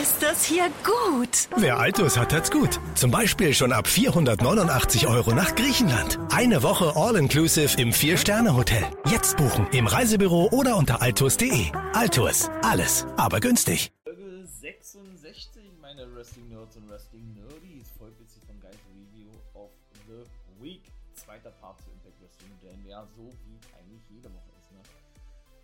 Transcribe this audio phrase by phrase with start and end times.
[0.00, 1.48] Ist das hier gut?
[1.56, 2.80] Wer Altus hat, hat's gut.
[2.96, 6.18] Zum Beispiel schon ab 489 Euro nach Griechenland.
[6.30, 8.82] Eine Woche All-Inclusive im Vier-Sterne-Hotel.
[9.06, 11.70] Jetzt buchen im Reisebüro oder unter altus.de.
[11.92, 13.92] Altus, alles, aber günstig.
[14.02, 17.86] Folge 66, meine Wrestling Nerds und Wrestling Nerdies.
[17.96, 19.70] Folgt jetzt von Guys Review of
[20.08, 20.24] the
[20.60, 20.82] Week.
[21.14, 24.72] Zweiter Part zu Impact Wrestling, der ja so wie eigentlich jede Woche ist.
[24.72, 24.78] Ne?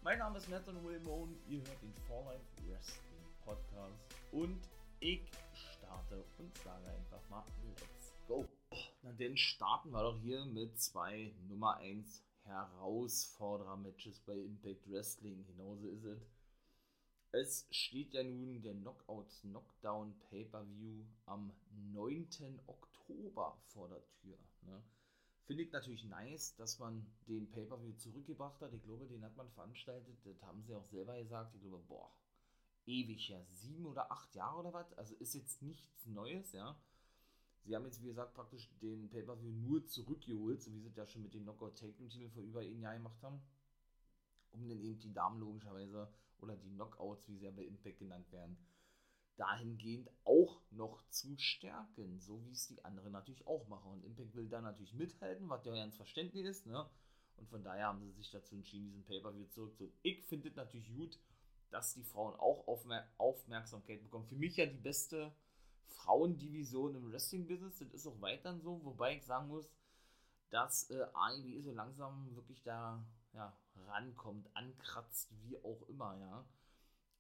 [0.03, 1.33] Mein Name ist und Wilmone.
[1.49, 2.50] Ihr hört den Life Podcast
[4.33, 4.61] und
[5.01, 8.47] ich starte und sage einfach mal Let's go.
[9.03, 15.45] Na dann starten wir doch hier mit zwei Nummer 1 Herausforderer-Matches bei Impact Wrestling.
[15.47, 16.21] Genauso ist es.
[17.33, 21.53] Es steht ja nun der Knockouts Knockdown Pay-Per-View am
[21.93, 22.61] 9.
[22.67, 24.37] Oktober vor der Tür.
[24.63, 24.83] Ne?
[25.47, 28.73] Finde ich natürlich nice, dass man den Pay-Per-View zurückgebracht hat.
[28.73, 30.19] Ich glaube, den hat man veranstaltet.
[30.25, 31.55] Das haben sie auch selber gesagt.
[31.55, 32.11] Ich glaube, boah,
[32.87, 34.93] ewig her, sieben oder acht Jahre oder was.
[34.95, 36.77] Also ist jetzt nichts Neues, ja.
[37.63, 41.07] Sie haben jetzt, wie gesagt, praktisch den Pay-Per-View nur zurückgeholt, so wie sie es ja
[41.07, 43.41] schon mit dem Knockout Taken Titel vor über ein Jahr gemacht haben.
[44.53, 48.33] Um dann eben die Damen logischerweise oder die Knockouts, wie sie ja bei Impact genannt
[48.33, 48.57] werden,
[49.37, 53.93] dahingehend auch noch zu stärken, so wie es die anderen natürlich auch machen.
[53.93, 56.89] Und Impact will da natürlich mithalten, was ja ganz verständlich ist, ne?
[57.37, 59.97] Und von daher haben sie sich dazu entschieden, diesen Pay-Per-View zurückzuholen.
[60.03, 61.19] Ich finde es natürlich gut,
[61.71, 64.27] dass die Frauen auch Aufmer Aufmerksamkeit bekommen.
[64.27, 65.33] Für mich ja die beste
[65.87, 67.79] Frauendivision im Wrestling-Business.
[67.79, 69.71] Das ist auch weiterhin so, wobei ich sagen muss,
[70.51, 76.45] dass äh, AEW so langsam wirklich da ja, rankommt, ankratzt, wie auch immer, ja.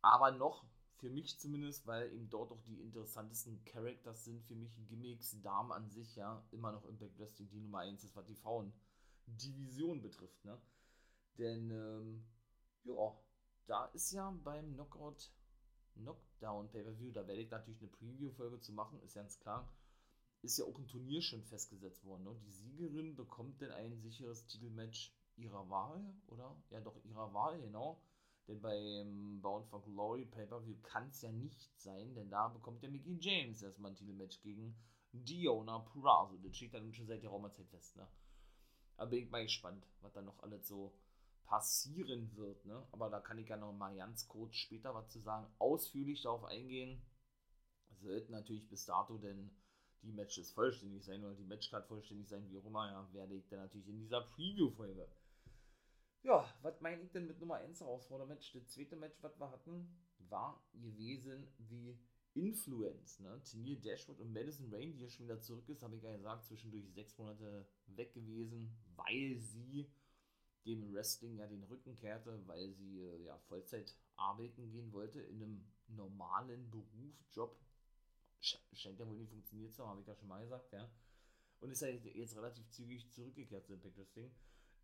[0.02, 0.64] Aber noch,
[0.96, 5.72] für mich zumindest, weil eben dort auch die interessantesten Characters sind, für mich Gimmicks, Damen
[5.72, 10.44] an sich, ja, immer noch Impact Wrestling die Nummer 1 ist, was die Frauendivision betrifft,
[10.44, 10.58] ne.
[11.38, 12.24] Denn, ähm,
[12.84, 13.14] ja,
[13.70, 15.30] da ist ja beim Knockout
[15.94, 19.72] Knockdown Pay-Per-View, da werde ich natürlich eine Preview-Folge zu machen, ist ganz klar,
[20.42, 22.24] ist ja auch ein Turnier schon festgesetzt worden.
[22.24, 22.34] Ne?
[22.42, 26.56] Die Siegerin bekommt denn ein sicheres Titelmatch ihrer Wahl, oder?
[26.70, 28.02] Ja, doch, ihrer Wahl, genau.
[28.48, 32.90] Denn beim Bound for Glory Pay-Per-View kann es ja nicht sein, denn da bekommt der
[32.90, 34.74] Mickey James erstmal ein Titelmatch gegen
[35.12, 36.36] Diona Purazo.
[36.38, 38.08] Das steht dann schon seit der Raumerzeit fest, ne?
[38.96, 40.92] Aber bin ich mal gespannt, was da noch alles so
[41.50, 42.64] passieren wird.
[42.64, 42.80] Ne?
[42.92, 45.52] Aber da kann ich ja noch mal ganz kurz später was zu sagen.
[45.58, 47.02] Ausführlich darauf eingehen.
[47.98, 49.50] Sollten natürlich bis dato denn
[50.02, 53.48] die Matches vollständig sein oder die Matchcard vollständig sein, wie auch immer, ja, werde ich
[53.48, 55.08] dann natürlich in dieser Preview-Folge.
[56.22, 58.52] Ja, was meine ich denn mit Nummer 1 Herausforder-Match?
[58.52, 59.92] Das zweite Match, was wir hatten,
[60.28, 61.98] war gewesen die
[62.34, 63.18] Influence.
[63.18, 63.42] Ne?
[63.42, 66.44] Tenier Dashwood und Madison Rain, die hier schon wieder zurück ist, habe ich ja gesagt,
[66.44, 69.90] zwischendurch sechs Monate weg gewesen, weil sie
[70.66, 75.42] dem Wrestling ja den Rücken kehrte, weil sie äh, ja Vollzeit arbeiten gehen wollte in
[75.42, 77.58] einem normalen Beruf, Job.
[78.40, 80.90] Scheint ja wohl nicht funktioniert zu haben, habe ich ja schon mal gesagt, ja.
[81.60, 84.30] Und ist ja jetzt relativ zügig zurückgekehrt zu Impact Wrestling.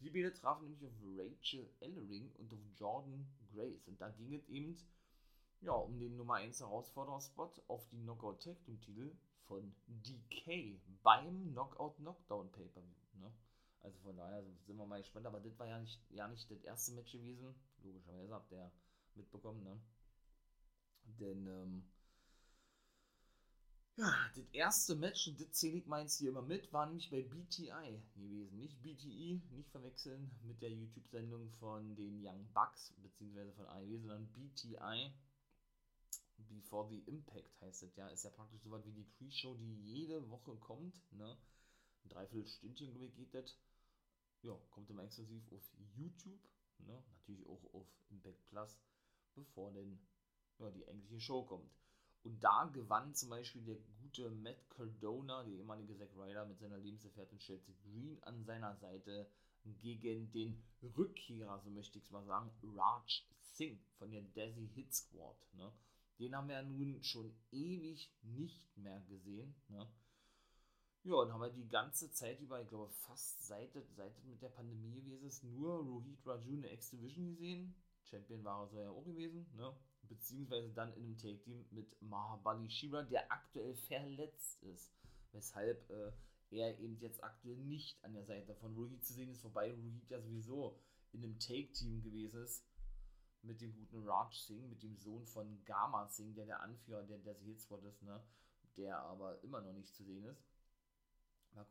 [0.01, 3.89] Die beiden trafen nämlich auf Rachel Ellering und auf Jordan Grace.
[3.89, 4.77] Und da ging es eben
[5.63, 9.17] ja, um den Nummer 1 Herausforderungsspot auf die Knockout Tag Team Titel
[9.47, 13.21] von DK beim Knockout Knockdown Pay-Per-View.
[13.21, 13.33] Ne?
[13.87, 15.27] Also von daher sind wir mal gespannt.
[15.27, 17.55] Aber das war ja nicht, ja nicht das erste Match gewesen.
[17.85, 18.73] Logischerweise habt ihr
[19.15, 19.81] mitbekommen, ne?
[21.21, 21.89] Denn, ähm,
[23.95, 27.23] ja, das erste Match, und das zähle ich meins hier immer mit, war nämlich bei
[27.23, 28.59] BTI gewesen.
[28.59, 34.27] Nicht BTI, nicht verwechseln mit der YouTube-Sendung von den Young Bucks, beziehungsweise von AEW, sondern
[34.33, 35.13] BTI.
[36.49, 38.09] Before the Impact heißt es ja.
[38.09, 41.39] Ist ja praktisch so was wie die Pre-Show, die jede Woche kommt, ne?
[42.05, 43.57] Ein Dreiviertelstündchen, glaube ich, geht das
[44.43, 46.41] ja, kommt immer exklusiv auf YouTube,
[46.79, 47.03] ne?
[47.11, 48.79] natürlich auch auf Impact Plus,
[49.35, 49.99] bevor denn
[50.59, 51.71] ja, die eigentliche Show kommt.
[52.23, 56.79] Und da gewann zum Beispiel der gute Matt Cardona, der ehemalige Zack Ryder, mit seiner
[56.79, 59.31] Lebensgefährtin Chelsea Green an seiner Seite
[59.65, 64.93] gegen den Rückkehrer, so möchte ich es mal sagen, Raj Singh von der Desi Hit
[64.93, 65.37] Squad.
[65.55, 65.73] Ne?
[66.19, 69.55] Den haben wir ja nun schon ewig nicht mehr gesehen.
[69.69, 69.87] Ne?
[71.07, 74.49] Ja, und haben wir die ganze Zeit über, ich glaube fast seit, seit mit der
[74.49, 77.77] Pandemie gewesen ist, nur Rohit Raju in der X-Division gesehen.
[78.03, 79.73] Champion war er so ja auch gewesen, ne?
[80.09, 84.97] Beziehungsweise dann in einem Take-Team mit Mahabali Shira, der aktuell verletzt ist.
[85.31, 86.11] Weshalb äh,
[86.51, 90.11] er eben jetzt aktuell nicht an der Seite von Rohit zu sehen ist, wobei Rohit
[90.11, 90.77] ja sowieso
[91.13, 92.67] in einem Take-Team gewesen ist
[93.43, 97.19] mit dem guten Raj Singh, mit dem Sohn von Gama Singh, der der Anführer der,
[97.19, 98.21] der Heelsquad ist, ne?
[98.77, 100.43] der aber immer noch nicht zu sehen ist.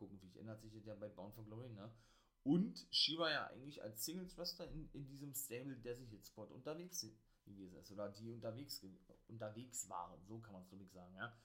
[0.08, 1.92] Gucken, wie ändert sich ja bei Bound for Glory, ne?
[2.44, 7.02] Und Shiva ja eigentlich als Singles-Wrestler in, in diesem Stable der sich jetzt Spot unterwegs
[7.44, 8.86] gewesen ist oder die unterwegs,
[9.28, 11.36] unterwegs waren, so kann man es glaube sagen, ja.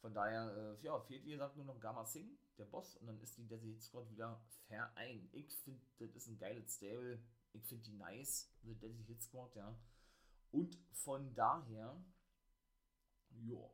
[0.00, 3.20] Von daher, äh, ja, fehlt wie gesagt nur noch Gamma Singh, der Boss, und dann
[3.20, 5.28] ist die Desi Squad wieder vereint.
[5.34, 7.20] Ich finde, das ist ein geiles Stable.
[7.52, 9.76] Ich finde die nice, The Desi Hit Squad, ja.
[10.52, 12.00] Und von daher,
[13.30, 13.70] ja,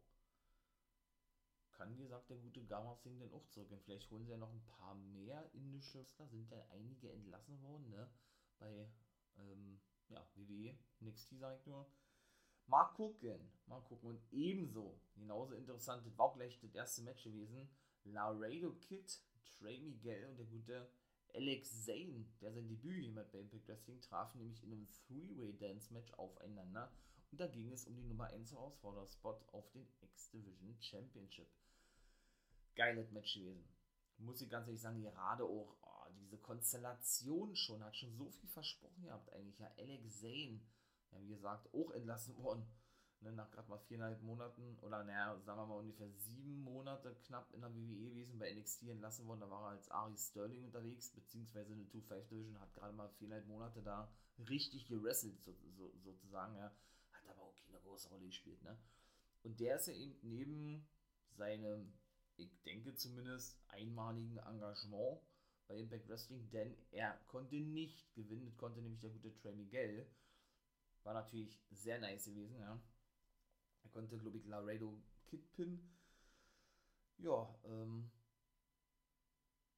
[1.74, 3.68] kann, wie gesagt, der gute Gamma Singh dann auch zurück.
[3.84, 6.26] Vielleicht holen sie ja noch ein paar mehr indische Wrestler.
[6.28, 8.08] Sind ja einige entlassen worden, ne?
[8.58, 8.88] Bei,
[9.36, 11.86] ähm, ja, WWE, NXT sag ich nur.
[12.66, 14.10] Mal gucken, mal gucken.
[14.10, 17.68] Und ebenso, genauso interessant, war auch gleich das erste Match gewesen.
[18.04, 20.88] Laredo Kid, Trey Miguel und der gute
[21.34, 26.92] Alex Zane, der sein Debüt jemand bei Impact Wrestling traf, nämlich in einem Three-Way-Dance-Match aufeinander.
[27.30, 31.48] Und da ging es um die Nummer 1 Herausforderspot auf den X-Division Championship.
[32.76, 33.68] Geiles Match gewesen.
[34.18, 38.48] Muss ich ganz ehrlich sagen, gerade auch oh, diese Konstellation schon, hat schon so viel
[38.48, 39.58] versprochen gehabt eigentlich.
[39.58, 40.60] Ja, Alex Zane,
[41.10, 42.66] ja, wie gesagt, auch entlassen worden.
[43.20, 47.50] Ne, nach gerade mal viereinhalb Monaten oder naja, sagen wir mal ungefähr sieben Monate knapp
[47.54, 49.40] in der WWE gewesen, bei NXT entlassen worden.
[49.40, 53.46] Da war er als Ari Sterling unterwegs, beziehungsweise eine 2-5 Division, hat gerade mal viereinhalb
[53.46, 56.54] Monate da richtig gerasselt, so, so, sozusagen.
[56.56, 56.70] Ja.
[57.24, 58.62] Hat aber auch keine große Rolle gespielt.
[58.62, 58.78] Ne?
[59.42, 60.88] Und der ist ja eben neben
[61.30, 61.92] seinem,
[62.36, 65.20] ich denke zumindest, einmaligen Engagement
[65.66, 70.06] bei Impact Wrestling, denn er konnte nicht gewinnen, das konnte nämlich der gute Trey Miguel
[71.04, 72.80] war natürlich sehr nice gewesen, ja.
[73.82, 75.94] Er konnte, glaube ich, Laredo Kidpin.
[77.18, 78.10] Ja, ähm,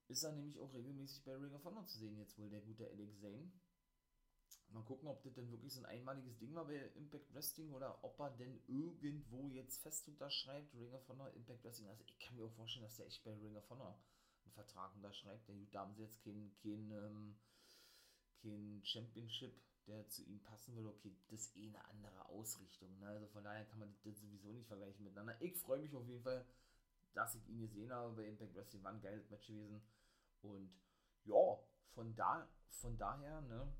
[0.08, 2.88] ist er nämlich auch regelmäßig bei Ring of Honor zu sehen, jetzt wohl der gute
[2.88, 3.50] Alex Zane.
[4.70, 8.02] Mal gucken, ob das denn wirklich so ein einmaliges Ding war bei Impact Wrestling oder
[8.04, 11.88] ob er denn irgendwo jetzt fest unterschreibt, Ring of Honor, Impact Wrestling.
[11.88, 13.98] Also ich kann mir auch vorstellen, dass der echt bei Ring of Honor
[14.44, 15.48] einen Vertrag unterschreibt.
[15.72, 17.36] Da haben sie jetzt kein, kein, ähm,
[18.42, 19.54] kein Championship
[19.86, 22.98] der zu ihm passen würde, okay, das ist eh eine andere Ausrichtung.
[22.98, 23.08] Ne?
[23.08, 25.40] Also von daher kann man das sowieso nicht vergleichen miteinander.
[25.40, 26.44] Ich freue mich auf jeden Fall,
[27.14, 28.82] dass ich ihn gesehen habe bei Impact Wrestling.
[28.82, 29.80] War ein geiles Match gewesen.
[30.42, 30.70] Und
[31.24, 31.58] ja,
[31.94, 33.72] von, da, von daher, ne,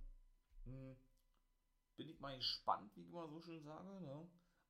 [1.96, 4.28] bin ich mal gespannt, wie ich immer so schön sage, ne,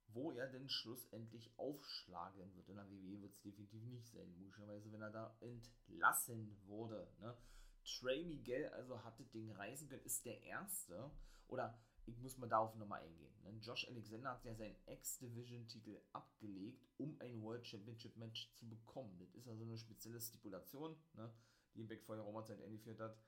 [0.09, 2.69] wo er denn schlussendlich aufschlagen wird.
[2.69, 7.13] In der WWE wird es definitiv nicht sein, logischerweise, wenn er da entlassen wurde.
[7.21, 7.37] Ne.
[7.85, 11.11] Trey Miguel also hatte den reisen können, ist der erste,
[11.49, 13.35] oder ich muss mal darauf nochmal eingehen.
[13.43, 13.59] Ne?
[13.61, 19.19] Josh Alexander hat ja seinen X-Division-Titel abgelegt, um ein World Championship-Match zu bekommen.
[19.19, 21.33] Das ist also eine spezielle Stipulation, ne?
[21.75, 23.19] die Impact vorher Roma-Zeit eingeführt hat.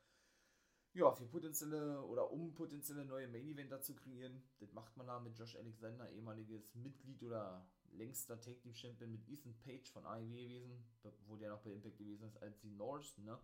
[0.95, 4.43] Ja, für potenzielle oder um potenzielle neue Main-Eventer zu kreieren.
[4.59, 9.29] Das macht man da mit Josh Alexander, ehemaliges Mitglied oder längster Take Team Champion mit
[9.29, 10.85] Ethan Page von AEW gewesen,
[11.27, 13.39] wo der noch bei Impact gewesen ist als die Norse, ne?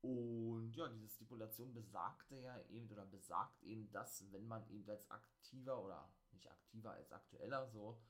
[0.00, 5.10] Und ja, diese Stipulation besagte ja eben oder besagt eben, dass wenn man eben als
[5.10, 8.00] aktiver oder nicht aktiver als aktueller so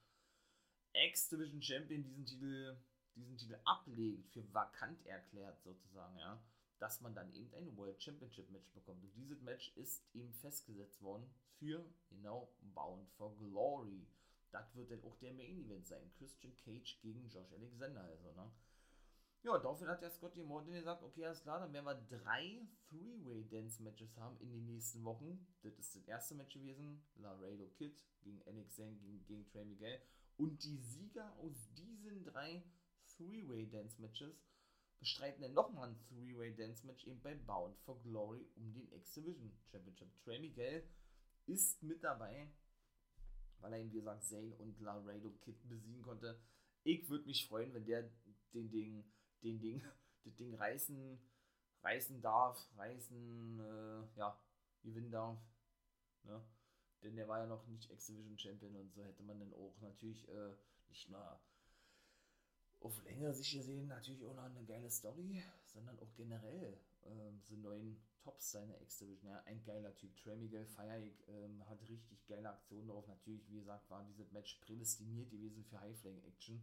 [0.93, 2.77] X-Division Champion diesen Titel,
[3.15, 6.43] diesen Titel ablegt, für vakant erklärt sozusagen, ja,
[6.79, 9.03] dass man dann eben ein World Championship Match bekommt.
[9.03, 14.07] Und dieses Match ist eben festgesetzt worden für genau Bound for Glory.
[14.51, 16.11] Das wird dann auch der Main Event sein.
[16.17, 18.51] Christian Cage gegen Josh Alexander, also, ne?
[19.43, 24.17] Ja, daraufhin hat der Scotty Morton gesagt, okay, alles klar, dann werden wir drei Three-Way-Dance-Matches
[24.17, 25.47] haben in den nächsten Wochen.
[25.63, 30.01] Das ist das erste Match gewesen, Laredo Kid gegen NX Zane gegen, gegen Trey Miguel.
[30.39, 32.65] Und die Sieger aus diesen drei
[33.17, 34.45] Three-Way-Dance-Matches
[34.99, 40.09] bestreiten dann nochmal ein Three-Way-Dance-Match eben bei Bound for Glory um den X-Division Championship.
[40.25, 40.89] Trey Miguel
[41.47, 42.51] ist mit dabei,
[43.61, 46.41] weil er eben, wie gesagt, Zane und Laredo Kid besiegen konnte.
[46.83, 48.11] Ich würde mich freuen, wenn der
[48.53, 49.05] den Ding
[49.43, 49.83] den Ding,
[50.25, 51.19] das Ding reißen,
[51.83, 54.41] reißen darf, reißen, äh, ja,
[54.83, 55.39] gewinnen darf.
[56.25, 56.43] Ne?
[57.03, 60.29] Denn der war ja noch nicht X-Division Champion und so hätte man dann auch natürlich
[60.29, 60.55] äh,
[60.89, 61.41] nicht nur
[62.81, 67.57] auf längere Sicht gesehen natürlich auch noch eine geile Story, sondern auch generell ähm, so
[67.57, 69.31] neuen Tops seiner X-Division.
[69.31, 70.17] Ja, ein geiler Typ.
[70.17, 73.07] Trey Miguel Feierig ähm, hat richtig geile Aktionen drauf.
[73.09, 76.63] Natürlich, wie gesagt, war dieses Match prädestiniert gewesen für High-Flying-Action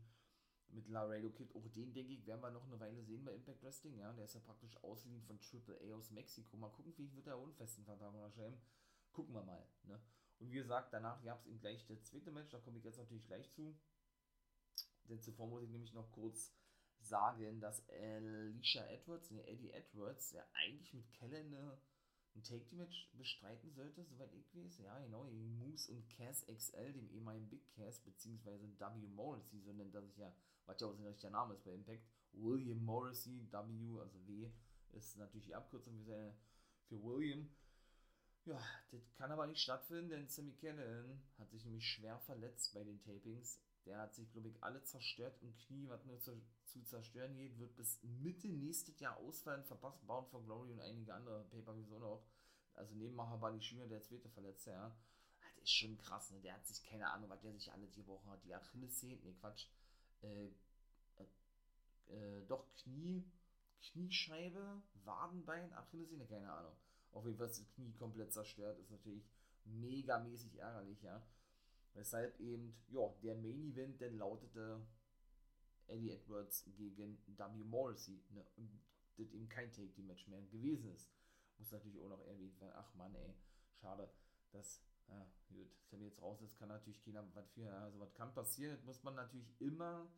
[0.69, 1.53] mit Laredo Kid.
[1.55, 3.98] Auch den, denke ich, werden wir noch eine Weile sehen bei Impact Wrestling.
[3.98, 6.57] Ja, der ist ja praktisch ausgeliehen von Triple A aus Mexiko.
[6.57, 8.57] Mal gucken, wie wird der unfesten Vertrag unterschreiben.
[9.12, 9.67] Gucken wir mal.
[9.84, 10.00] Ne?
[10.39, 12.51] Und wie gesagt, danach gab es eben gleich das zweite Match.
[12.51, 13.77] Da komme ich jetzt natürlich gleich zu.
[15.09, 16.53] Denn zuvor muss ich nämlich noch kurz
[17.00, 21.77] sagen, dass Alicia Edwards, ne, Eddie Edwards, der eigentlich mit Kelle eine,
[22.35, 24.79] ein Take-Team-Match bestreiten sollte, soweit ich weiß.
[24.79, 29.07] Ja, genau, gegen Moose und Cass XL, dem ehemaligen Big Cass, beziehungsweise W.
[29.07, 30.33] Morrissey, so nennt er sich ja,
[30.65, 32.03] was ja auch sein richtiger Name ist bei Impact.
[32.33, 34.51] William Morrissey, W, also W,
[34.91, 36.35] ist natürlich die Abkürzung für, seine,
[36.88, 37.50] für William.
[38.45, 42.83] Ja, das kann aber nicht stattfinden, denn Sammy Cannon hat sich nämlich schwer verletzt bei
[42.83, 43.59] den Tapings.
[43.86, 47.60] Der hat sich, glaube ich, alle zerstört im Knie, was nur zu, zu zerstören geht,
[47.60, 52.00] wird bis Mitte nächstes Jahr ausfallen, verpasst Bound for Glory und einige andere Pay-Per-Views auch
[52.00, 52.25] noch.
[52.74, 54.96] Also neben Mahabali Shima, der zweite Verletzte, ja.
[55.56, 56.42] Das ist schon krass, ne?
[56.42, 58.44] Der hat sich, keine Ahnung, was der sich alles gebrochen hat.
[58.44, 59.68] Die Achillessehne, ne Quatsch,
[60.22, 60.48] äh,
[61.18, 63.24] äh, äh, doch Knie,
[63.82, 66.75] Kniescheibe, Wadenbein, Achillessehne, keine Ahnung.
[67.12, 69.30] Auf jeden Fall ist das Knie komplett zerstört, ist natürlich
[69.63, 71.25] megamäßig ärgerlich, ja.
[71.95, 74.85] Weshalb eben, ja, der Main Event dann lautete
[75.87, 77.63] Eddie Edwards gegen W.
[77.63, 78.69] Morrissey, ne, und
[79.17, 81.09] das eben kein Take-Team-Match mehr gewesen ist.
[81.57, 82.73] Muss natürlich auch noch erwähnt werden.
[82.75, 83.33] Ach man, ey,
[83.75, 84.11] schade,
[84.51, 88.33] dass, ja, gut, Sammy jetzt raus ist, kann natürlich keiner was für, also was kann
[88.33, 90.11] passieren, das muss man natürlich immer,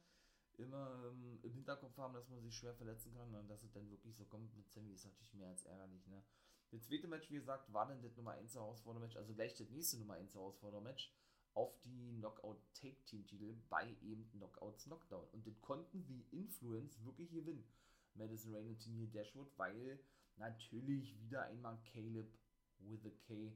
[0.57, 3.89] immer ähm, im Hinterkopf haben, dass man sich schwer verletzen kann und dass es dann
[3.91, 6.23] wirklich so kommt mit Sammy, ist natürlich mehr als ärgerlich, ne.
[6.71, 9.99] Das zweite Match, wie gesagt, war dann das Nummer 1 Herausforderungsmatch, also gleich das nächste
[9.99, 11.13] Nummer 1 Herausforderungsmatch
[11.57, 15.27] auf die Knockout Take Team Titel bei eben Knockouts Knockdown.
[15.31, 17.67] Und das konnten die Influence wirklich gewinnen.
[18.13, 19.99] Madison Rain und Tenier Dashwood, weil
[20.37, 22.31] natürlich wieder einmal Caleb
[22.77, 23.51] with a K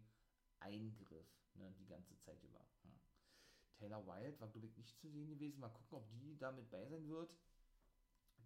[0.59, 2.59] eingriff, ne, die ganze Zeit über.
[2.81, 2.99] Hm.
[3.77, 5.59] Taylor Wilde war, glaube ich, nicht zu sehen gewesen.
[5.59, 7.31] Mal gucken, ob die damit bei sein wird.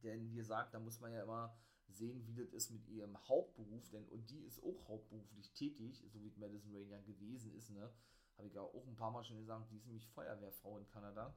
[0.03, 1.57] Denn wie gesagt, da muss man ja immer
[1.87, 6.21] sehen, wie das ist mit ihrem Hauptberuf, denn und die ist auch hauptberuflich tätig, so
[6.21, 7.89] wie Madison Rain ja gewesen ist, ne?
[8.37, 11.33] Habe ich auch ein paar Mal schon gesagt, die ist nämlich Feuerwehrfrau in Kanada.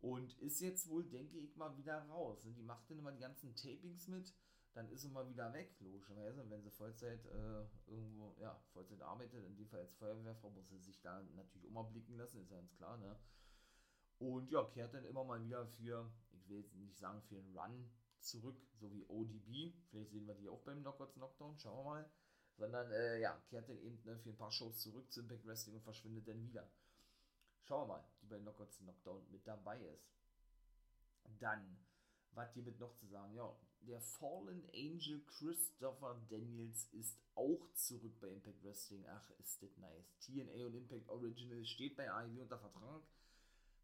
[0.00, 2.44] Und ist jetzt wohl, denke ich mal, wieder raus.
[2.44, 4.32] Und die macht dann immer die ganzen Tapings mit,
[4.74, 6.48] dann ist sie mal wieder weg, logischerweise.
[6.48, 10.78] Wenn sie Vollzeit äh, irgendwo, ja, Vollzeit arbeitet, in dem Fall als Feuerwehrfrau, muss sie
[10.78, 13.16] sich da natürlich mal blicken lassen, ist ja ganz klar, ne?
[14.18, 17.56] Und ja, kehrt dann immer mal wieder für, ich will jetzt nicht sagen für einen
[17.56, 17.90] Run
[18.20, 19.74] zurück, so wie ODB.
[19.90, 22.10] Vielleicht sehen wir die auch beim Knockouts Knockdown, schauen wir mal
[22.58, 25.76] sondern äh, ja, kehrt dann eben ne, für ein paar Shows zurück zu Impact Wrestling
[25.76, 26.68] und verschwindet dann wieder.
[27.62, 30.10] Schauen wir mal, die bei Knockouts Knockdown mit dabei ist.
[31.38, 31.78] Dann,
[32.32, 33.34] was hier mit noch zu sagen?
[33.34, 39.06] Ja, der Fallen Angel Christopher Daniels ist auch zurück bei Impact Wrestling.
[39.08, 40.18] Ach, ist das nice.
[40.20, 43.02] TNA und Impact Original steht bei AEW unter Vertrag.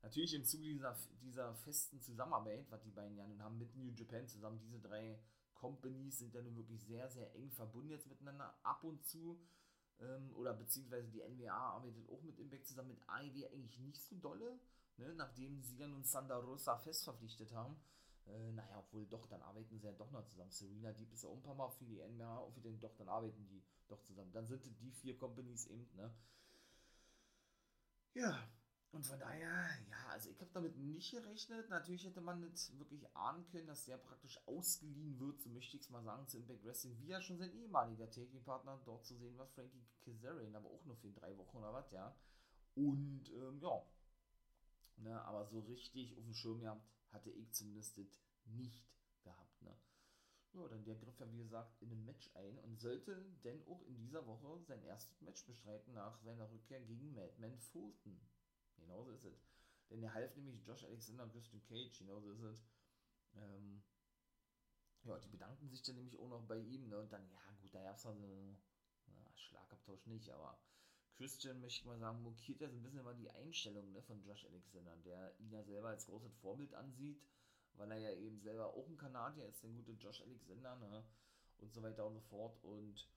[0.03, 3.91] Natürlich im Zuge dieser, dieser festen Zusammenarbeit, was die beiden ja nun haben mit New
[3.95, 5.19] Japan zusammen, diese drei
[5.65, 8.55] Companies sind ja nun wirklich sehr, sehr eng verbunden jetzt miteinander.
[8.63, 9.41] Ab und zu,
[9.99, 14.15] ähm, oder beziehungsweise die NWA arbeitet auch mit Impact zusammen, mit AEW eigentlich nicht so
[14.17, 14.59] dolle,
[14.99, 15.15] ne?
[15.15, 17.77] nachdem sie ja nun Sandra Rosa fest verpflichtet haben.
[18.27, 20.51] Äh, naja, obwohl doch, dann arbeiten sie ja doch noch zusammen.
[20.51, 22.95] Serena Deep ist ja auch ein paar Mal für die NWA, und für den doch,
[22.97, 24.33] dann arbeiten die doch zusammen.
[24.33, 26.13] Dann sind die vier Companies eben, ne?
[28.13, 28.47] Ja,
[28.93, 31.69] und von daher, ja, also ich habe damit nicht gerechnet.
[31.69, 35.83] Natürlich hätte man nicht wirklich ahnen können, dass der praktisch ausgeliehen wird, so möchte ich
[35.83, 39.37] es mal sagen, zu Impact Wrestling, wie ja schon sein ehemaliger Taking-Partner dort zu sehen
[39.37, 42.15] war, Frankie Kazarian, aber auch nur für drei Wochen oder was, ja.
[42.77, 43.85] Und, ähm, ja,
[44.97, 47.99] ne, aber so richtig auf dem Schirm gehabt, hatte ich zumindest
[48.47, 48.85] nicht
[49.23, 49.77] gehabt, ne.
[50.53, 53.83] Ja, dann der griff ja, wie gesagt, in ein Match ein und sollte denn auch
[53.87, 58.21] in dieser Woche sein erstes Match bestreiten nach seiner Rückkehr gegen Madman Fulton.
[58.77, 59.45] Genauso ist es.
[59.91, 62.65] Denn er half nämlich Josh Alexander und Christian Cage, genauso ist es.
[63.37, 63.83] Ähm,
[65.05, 66.99] ja, die bedanken sich dann nämlich auch noch bei ihm, ne?
[66.99, 68.57] Und dann, ja, gut, da gab es also,
[69.07, 70.59] na, Schlagabtausch nicht, aber
[71.17, 74.23] Christian, möchte ich mal sagen, mokiert ja so ein bisschen immer die Einstellung ne, von
[74.23, 77.23] Josh Alexander, der ihn ja selber als großes Vorbild ansieht,
[77.75, 81.05] weil er ja eben selber auch ein Kanadier ist, der gute Josh Alexander, ne?
[81.59, 82.63] Und so weiter und so fort.
[82.65, 83.09] Und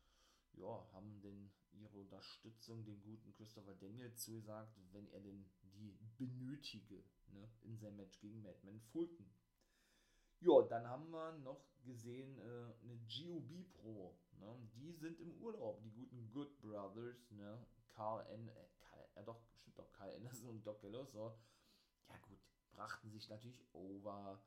[0.58, 7.04] ja, haben denn ihre Unterstützung dem guten Christopher Daniel zugesagt, wenn er denn die benötige,
[7.28, 9.30] ne, in seinem Match gegen Madman Fulton.
[10.40, 14.20] Ja, dann haben wir noch gesehen äh, eine GOB Pro.
[14.40, 14.70] Ne?
[14.76, 17.66] Die sind im Urlaub, die guten Good Brothers, ne?
[17.90, 18.48] Carl N.
[18.50, 21.36] Äh, Carl, ja doch, stimmt doch, Carl Anderson und Doc Gallo, so.
[22.10, 22.40] Ja gut,
[22.72, 24.40] brachten sich natürlich over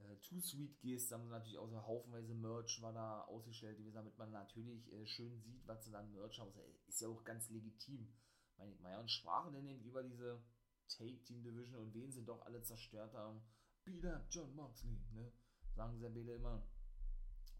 [0.00, 4.16] äh, Too Sweet gehst, haben sie natürlich auch so haufenweise Merch war da ausgestellt damit
[4.18, 6.52] man natürlich äh, schön sieht, was sie dann Merch haben.
[6.86, 8.08] Ist ja auch ganz legitim,
[8.56, 8.90] meine ich mal.
[8.90, 10.42] Ja, und sprachen dann eben über diese
[10.88, 13.42] Take-Team Division und wen sie doch alle zerstört haben.
[13.84, 15.32] Beat up John Moxley, ne?
[15.74, 16.62] Sagen Serbele immer.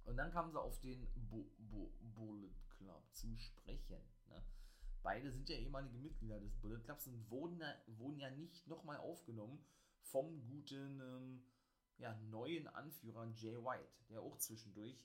[0.04, 3.98] Und dann kamen sie auf den Bo Bo Bullet Club zu sprechen.
[4.28, 4.42] Ne?
[5.02, 9.64] Beide sind ja ehemalige Mitglieder des Bullet Clubs und wurden, wurden ja nicht nochmal aufgenommen
[10.00, 11.44] vom guten ähm,
[11.98, 15.04] ja, neuen Anführer Jay White, der auch zwischendurch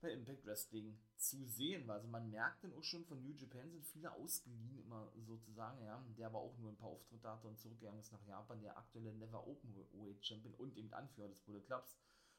[0.00, 1.96] bei Impact Wrestling zu sehen war.
[1.96, 6.04] Also man merkt dann auch schon von New Japan sind viele ausgeliehen, immer sozusagen, ja,
[6.16, 9.12] der aber auch nur ein paar Auftritte hatte und zurückgegangen ist nach Japan, der aktuelle
[9.14, 11.96] Never Open Weight Champion und eben Anführer des Bullet Clubs,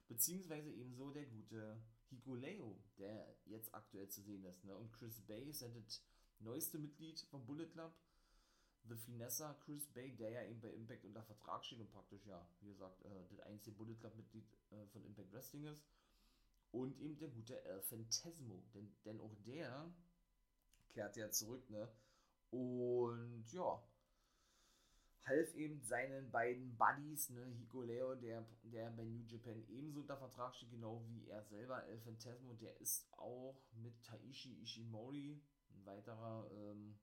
[0.08, 4.76] beziehungsweise ebenso der gute Hikuleo, der jetzt aktuell zu sehen ist, ne?
[4.76, 6.04] und Chris Bay ist ja das
[6.40, 7.94] neueste Mitglied vom Bullet Club,
[8.88, 12.48] The Finessa Chris Bay, der ja eben bei Impact unter Vertrag steht und praktisch, ja,
[12.62, 15.84] wie gesagt, äh, das einzige Bullet Club-Mitglied äh, von Impact Wrestling ist.
[16.72, 19.94] Und eben der gute El Fantasmo, denn, denn auch der
[20.90, 21.90] kehrt ja zurück, ne?
[22.50, 23.82] Und ja,
[25.28, 30.56] half eben seinen beiden Buddies, ne, Hikuleo, der, der bei New Japan ebenso unter Vertrag
[30.56, 35.42] steht, genau wie er selber, El Fantasmo, der ist auch mit Taishi Ishimori,
[35.72, 36.98] ein weiterer ähm,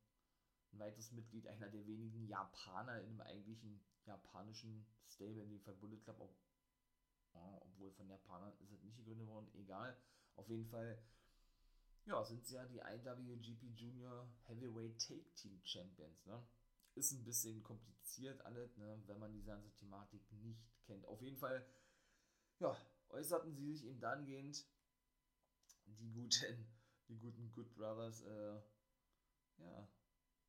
[0.74, 6.00] ein weiteres Mitglied, einer der wenigen Japaner in einem eigentlichen japanischen Stable, in dem Bullet
[6.00, 6.36] Club, ob,
[7.32, 9.96] ja, obwohl von Japanern ist es nicht gegründet worden, egal.
[10.34, 11.02] Auf jeden Fall,
[12.06, 16.46] ja, sind sie ja die IWGP Junior Heavyweight Take Team Champions, ne?
[16.96, 21.04] Ist ein bisschen kompliziert alles, ne, wenn man diese ganze Thematik nicht kennt.
[21.06, 21.66] Auf jeden Fall,
[22.60, 22.76] ja,
[23.08, 24.64] äußerten sie sich eben dahingehend,
[25.86, 26.66] die guten,
[27.08, 28.60] die guten Good Brothers, äh,
[29.58, 29.88] ja,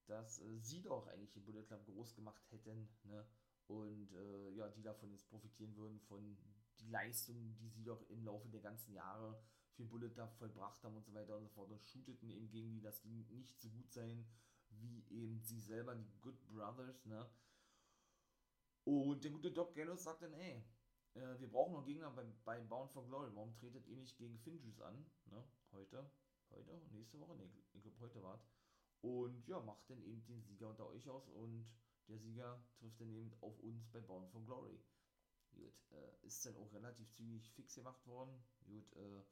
[0.07, 3.25] dass äh, sie doch eigentlich den Bullet Club groß gemacht hätten, ne?
[3.67, 6.37] Und äh, ja, die davon jetzt profitieren würden, von
[6.79, 9.41] die Leistungen, die sie doch im Laufe der ganzen Jahre
[9.73, 12.71] für Bullet Club vollbracht haben und so weiter und so fort und shooteten eben gegen
[12.71, 14.25] die, dass die nicht so gut seien
[14.69, 17.27] wie eben sie selber, die Good Brothers, ne?
[18.83, 20.63] Und der gute Doc Gallows sagt dann, ey,
[21.15, 23.33] äh, wir brauchen noch Gegner bei, bei Bound for Glory.
[23.33, 25.05] Warum tretet ihr nicht gegen Finjuice an?
[25.25, 25.43] Ne?
[25.71, 26.09] Heute?
[26.51, 26.81] Heute?
[26.91, 27.35] Nächste Woche?
[27.35, 28.39] Ne, ich glaube heute war
[29.01, 31.67] und ja, macht dann eben den Sieger unter euch aus und
[32.07, 34.79] der Sieger trifft dann eben auf uns bei Bound for Glory.
[35.51, 38.43] Gut, äh, ist dann auch relativ zügig fix gemacht worden.
[38.65, 39.23] Gut, äh,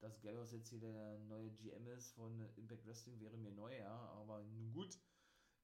[0.00, 3.94] dass Gallows jetzt hier der neue GM ist von Impact Wrestling wäre mir neu, ja,
[4.10, 4.98] aber nun gut.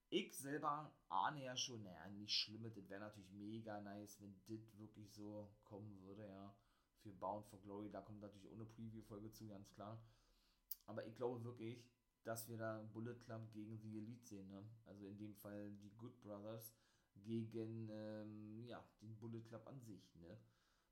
[0.08, 4.78] Ich selber ahne ja schon, naja, nicht schlimm, das wäre natürlich mega nice, wenn das
[4.78, 6.56] wirklich so kommen würde, ja,
[7.02, 7.90] für Bound for Glory.
[7.90, 10.00] Da kommt natürlich ohne Preview-Folge zu, ganz klar.
[10.84, 11.84] Aber ich glaube wirklich,
[12.26, 14.48] dass wir da Bullet Club gegen die Elite sehen.
[14.48, 14.68] Ne?
[14.84, 16.74] Also in dem Fall die Good Brothers
[17.14, 20.12] gegen ähm, ja, den Bullet Club an sich.
[20.16, 20.36] Ne?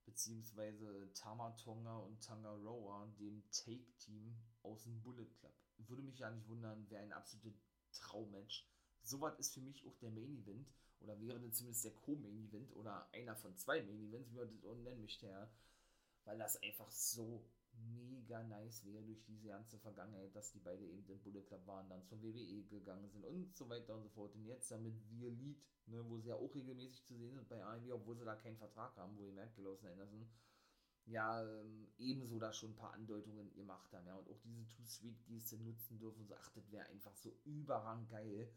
[0.04, 5.52] Beziehungsweise Tamatonga und Tangaroa, dem Take-Team aus dem Bullet Club.
[5.78, 7.60] Würde mich ja nicht wundern, wäre ein absolutes
[7.92, 8.68] Traummatch.
[9.02, 12.74] Sowas ist für mich auch der Main Event oder wäre dann zumindest der Co-Main Event
[12.76, 15.50] oder einer von zwei Main Events, wie man das auch nennen möchte, ja.
[16.24, 17.44] Weil das einfach so
[17.78, 21.88] mega nice wäre durch diese ganze Vergangenheit, dass die beide eben im Bullet Club waren,
[21.88, 24.34] dann zur WWE gegangen sind und so weiter und so fort.
[24.34, 27.64] Und jetzt damit The Elite, ne, wo sie ja auch regelmäßig zu sehen sind bei
[27.64, 30.28] AEW, obwohl sie da keinen Vertrag haben, wo ihr merkt, Gelaufen Anderson,
[31.06, 35.58] ja, ähm, ebenso da schon ein paar Andeutungen gemacht haben, ja, und auch diese Too-Sweet-Geste
[35.58, 38.50] nutzen dürfen, so, ach, das wäre einfach so überrang geil.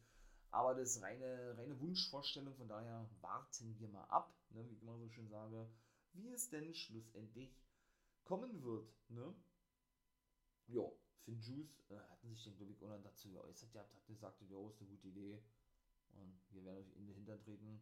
[0.49, 4.81] Aber das ist reine, reine Wunschvorstellung, von daher warten wir mal ab, ne, wie ich
[4.81, 5.69] immer so schön sage,
[6.13, 7.53] wie es denn schlussendlich
[8.27, 9.33] kommen wird, ne?
[10.67, 10.83] Ja,
[11.23, 14.81] Finn Juice äh, hatten sich den, ich, auch dazu geäußert gehabt, hat gesagt, ja, ist
[14.81, 15.41] eine gute Idee.
[16.09, 17.79] Und wir werden euch in den Hintern treten.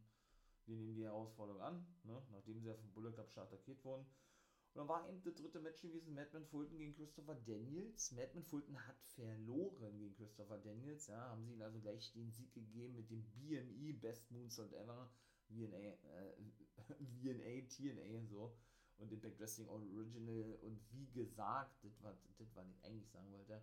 [0.68, 2.22] Wir nehmen die Herausforderung an, ne?
[2.32, 4.04] nachdem sie ja vom Bullet Club schon attackiert wurden.
[4.04, 8.12] Und dann war eben das dritte Match gewesen, Madman Fulton gegen Christopher Daniels.
[8.12, 12.54] Madman Fulton hat verloren gegen Christopher Daniels, ja, haben sie ihm also gleich den Sieg
[12.54, 15.10] gegeben mit dem BME, Best Moonsault Ever,
[15.50, 16.34] VNA, äh,
[17.00, 18.56] VNA, TNA, so
[18.98, 23.62] und Impact Wrestling Original und wie gesagt, das war, das war, ich eigentlich sagen wollte,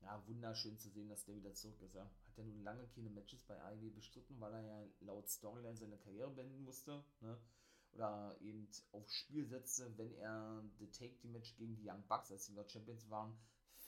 [0.00, 1.94] ja, wunderschön zu sehen, dass der wieder zurück ist.
[1.94, 2.04] Ja.
[2.04, 5.98] Hat ja nun lange keine Matches bei AEW bestritten, weil er ja laut Storyline seine
[5.98, 7.38] Karriere beenden musste, ne?
[7.92, 12.32] Oder eben aufs Spiel setzte, wenn er The Take the Match gegen die Young Bucks,
[12.32, 13.38] als die World Champions waren,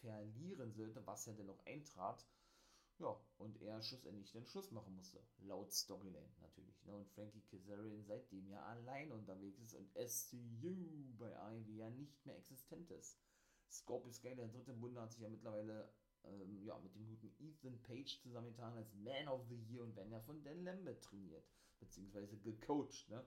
[0.00, 2.24] verlieren sollte, was ja dennoch eintrat.
[2.98, 5.22] Ja, und er schlussendlich den Schluss machen musste.
[5.40, 6.82] Laut Storyline natürlich.
[6.85, 6.94] Ne?
[6.94, 12.38] Und Frankie Kazarian seitdem ja allein unterwegs ist und SCU bei Ivy ja nicht mehr
[12.38, 13.18] existent ist.
[13.70, 15.92] Scorpio Sky, der dritte Bunde, hat sich ja mittlerweile
[16.24, 20.12] ähm, ja, mit dem guten Ethan Page zusammengetan als Man of the Year und werden
[20.12, 21.46] ja von Dan Lambert trainiert,
[21.78, 23.09] beziehungsweise gecoacht.
[23.11, 23.24] Ne?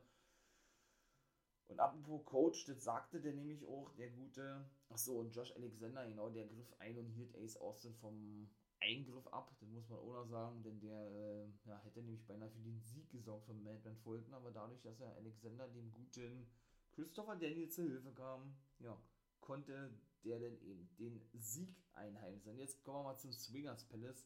[1.69, 6.29] Und apropos Coach, das sagte der nämlich auch, der gute, achso, und Josh Alexander, genau,
[6.29, 8.49] der griff ein und hielt Ace Austin vom
[8.82, 12.49] Eingriff ab, das muss man auch noch sagen, denn der äh, ja, hätte nämlich beinahe
[12.49, 16.49] für den Sieg gesorgt von Madman Fulton, aber dadurch, dass er Alexander dem guten
[16.91, 18.99] Christopher Daniel zur Hilfe kam, ja,
[19.39, 22.58] konnte der denn eben den Sieg einheimsen.
[22.58, 24.25] Jetzt kommen wir mal zum Swingers Palace.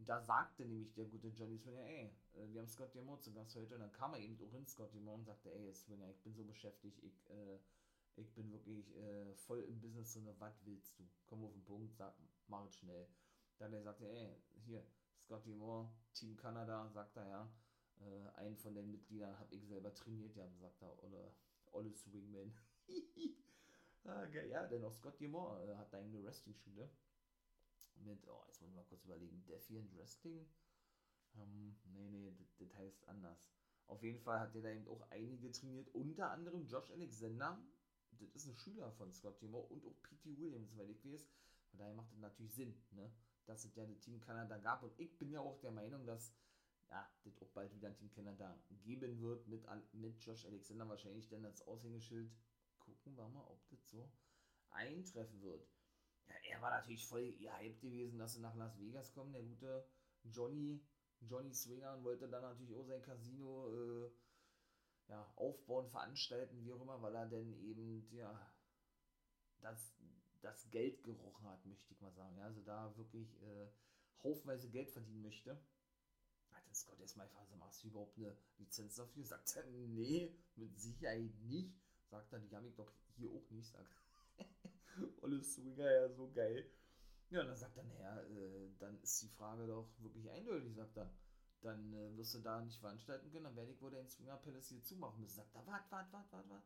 [0.00, 3.34] Und da sagte nämlich der gute Johnny Swinger, ey, äh, wir haben Scott Demore zu
[3.34, 3.74] Gast heute.
[3.74, 6.34] Und dann kam er eben auch in Scott Demore und sagte, ey, Swinger, ich bin
[6.34, 7.58] so beschäftigt, ich, äh,
[8.16, 11.06] ich bin wirklich äh, voll im Business drin, was willst du?
[11.26, 12.14] Komm auf den Punkt, sag,
[12.48, 13.06] mach es schnell.
[13.58, 14.82] Dann er sagte, ey, hier,
[15.18, 17.52] Scotty Moore, Team Kanada, sagt er ja,
[17.98, 21.34] äh, einen von den Mitgliedern habe ich selber trainiert, ja, sagt er, oder
[21.72, 22.54] Olle Swingman.
[24.04, 26.88] ah, geil, ja, denn auch Scotty Moore äh, hat eine Wrestling-Schule
[28.00, 30.46] mit, oh, jetzt muss ich mal kurz überlegen, Defiant Wrestling?
[31.34, 33.46] Ähm, nee, nee, das, das heißt anders.
[33.86, 37.60] Auf jeden Fall hat der da eben auch einige trainiert, unter anderem Josh Alexander,
[38.12, 40.38] das ist ein Schüler von Scott Timor und auch P.T.
[40.38, 41.28] Williams, weil ich weiß,
[41.70, 43.12] von daher macht das natürlich Sinn, ne?
[43.46, 46.32] dass es ja ein Team Kanada gab und ich bin ja auch der Meinung, dass
[46.88, 51.28] ja, das auch bald wieder ein Team Kanada geben wird mit, mit Josh Alexander wahrscheinlich
[51.28, 52.32] dann als Aushängeschild.
[52.80, 54.10] Gucken wir mal, ob das so
[54.70, 55.68] eintreffen wird.
[56.30, 59.84] Ja, er war natürlich voll gehypt gewesen, dass sie nach Las Vegas kommen, der gute
[60.24, 60.80] Johnny,
[61.20, 64.10] Johnny Swinger und wollte dann natürlich auch sein Casino äh,
[65.08, 68.52] ja, aufbauen, veranstalten, wie auch immer, weil er denn eben, ja,
[69.60, 69.92] das,
[70.40, 72.36] das Geld gerochen hat, möchte ich mal sagen.
[72.36, 73.68] Ja, also da wirklich äh,
[74.22, 75.60] haufenweise Geld verdienen möchte.
[76.52, 79.24] Hat dann Scott erstmal gefragt, machst du überhaupt eine Lizenz dafür?
[79.24, 81.74] Sagt er, nee, mit Sicherheit nicht.
[82.08, 83.68] Sagt er, die habe ich doch hier auch nicht.
[83.68, 83.94] Sagt
[85.22, 86.70] Olle Swinger, ja, so geil.
[87.30, 91.10] Ja, dann sagt er, naja, äh, dann ist die Frage doch wirklich eindeutig, sagt er.
[91.60, 94.68] Dann äh, wirst du da nicht veranstalten können, dann werde ich wohl den Swinger Palace
[94.68, 95.36] hier zumachen müssen.
[95.36, 96.64] Sagt er, wart, wart, wart, wart, wart.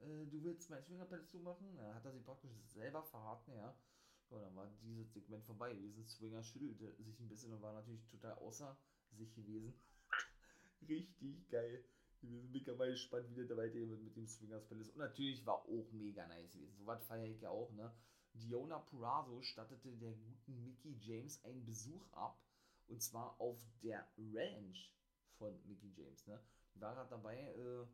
[0.00, 1.74] Äh, du willst mein Swinger Palace zumachen?
[1.76, 3.74] Ja, hat er sich praktisch selber verraten, ja.
[4.28, 6.06] So, dann war dieses Segment vorbei gewesen.
[6.06, 8.76] Swinger schüttelte sich ein bisschen und war natürlich total außer
[9.12, 9.72] sich gewesen.
[10.88, 11.84] Richtig geil.
[12.20, 14.90] Wir sind mega mal gespannt, wie der weitergeht mit dem Swingers Palace.
[14.90, 16.76] Und natürlich war auch mega nice gewesen.
[16.76, 17.92] So was feiere ich ja auch, ne?
[18.34, 22.40] Diona Purazo stattete der guten Mickey James einen Besuch ab.
[22.88, 24.94] Und zwar auf der Ranch
[25.38, 26.40] von Mickey James, ne?
[26.74, 27.86] Die war gerade dabei, äh,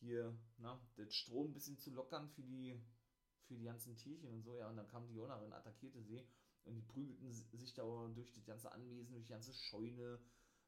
[0.00, 2.80] hier, na, den Strom ein bisschen zu lockern für die,
[3.46, 4.68] für die ganzen Tierchen und so, ja.
[4.68, 6.26] Und dann kam Diona und attackierte sie.
[6.64, 7.82] Und die prügelten sich da
[8.14, 10.18] durch das ganze Anwesen, durch die ganze Scheune,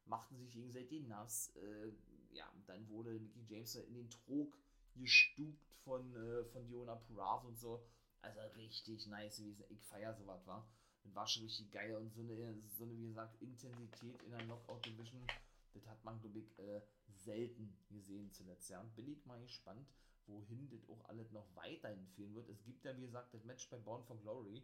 [0.05, 1.55] machten sich gegenseitig nass.
[1.55, 1.91] Äh,
[2.37, 4.57] ja, dann wurde Mickey James in den Trog
[4.95, 7.83] gestuckt von, äh, von Diona Purazo und so.
[8.21, 9.65] Also richtig nice gewesen.
[9.69, 10.67] Ich feier sowas, war.
[11.03, 14.43] Das war schon richtig geil und so eine, so eine, wie gesagt, Intensität in der
[14.43, 15.25] Knockout Division,
[15.73, 16.81] das hat man, glaube ich, äh,
[17.15, 18.69] selten gesehen zuletzt.
[18.69, 19.87] Ja, und bin ich mal gespannt,
[20.25, 22.49] wohin das auch alles noch weiterhin führen wird.
[22.49, 24.63] Es gibt ja, wie gesagt, das Match bei Born for Glory.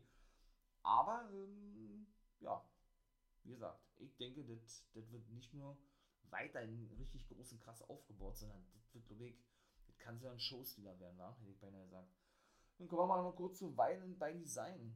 [0.81, 2.07] Aber, ähm,
[2.41, 2.61] ja,
[3.43, 5.77] wie gesagt, ich denke, das wird nicht nur
[6.33, 9.33] weiterhin richtig groß und krass aufgebaut, sondern das wird, glaube
[9.85, 11.37] das kann so ein Showstealer werden, wa?
[11.39, 12.11] hätte ich beinahe gesagt.
[12.77, 14.95] Dann kommen wir mal noch kurz zu Weilen bei Design.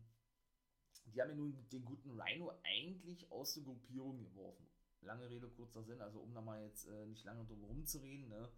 [1.05, 4.67] Die haben ja nun den guten Rhino eigentlich aus der Gruppierung geworfen.
[5.01, 8.51] Lange Rede, kurzer Sinn, also um da mal jetzt äh, nicht lange drum rumzureden, ne?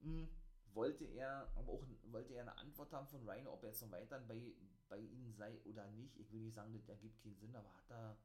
[0.00, 0.28] Hm,
[0.74, 3.90] wollte er, aber auch wollte er eine Antwort haben von Rhino, ob er jetzt noch
[3.90, 4.54] weiter bei,
[4.88, 6.18] bei ihnen sei oder nicht.
[6.18, 8.18] Ich will nicht sagen, das ergibt keinen Sinn, aber hat er, ja,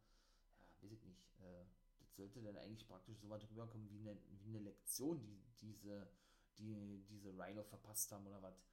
[0.82, 1.66] weiß ich nicht, äh,
[2.16, 6.08] sollte dann eigentlich praktisch so weit rüberkommen wie eine, wie eine Lektion, die diese,
[6.58, 8.64] die diese Rhino verpasst haben oder was.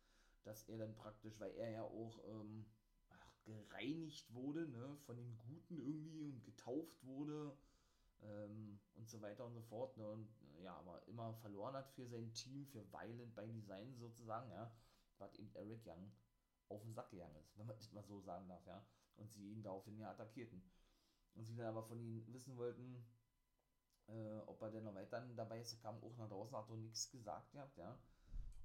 [0.44, 2.66] Dass er dann praktisch, weil er ja auch ähm,
[3.10, 7.56] ach, gereinigt wurde, ne, von den Guten irgendwie und getauft wurde
[8.22, 10.28] ähm, und so weiter und so fort, ne, und
[10.62, 14.72] ja, aber immer verloren hat für sein Team, für Violent by Design sozusagen, ja,
[15.18, 16.10] was eben Eric Young
[16.68, 18.84] auf den Sack gegangen ist, wenn man das mal so sagen darf, ja,
[19.16, 20.62] und sie ihn daraufhin ja attackierten.
[21.34, 23.04] Und sie dann aber von ihm wissen wollten,
[24.08, 26.76] äh, ob er denn noch weiter dabei ist, er kam auch nach draußen, hat doch
[26.76, 27.98] nichts gesagt gehabt, ja.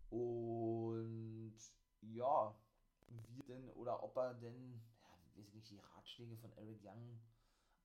[0.10, 1.56] Und
[2.01, 2.56] ja,
[3.08, 7.19] wie denn, oder ob er denn, ja, weiß nicht, die Ratschläge von Eric Young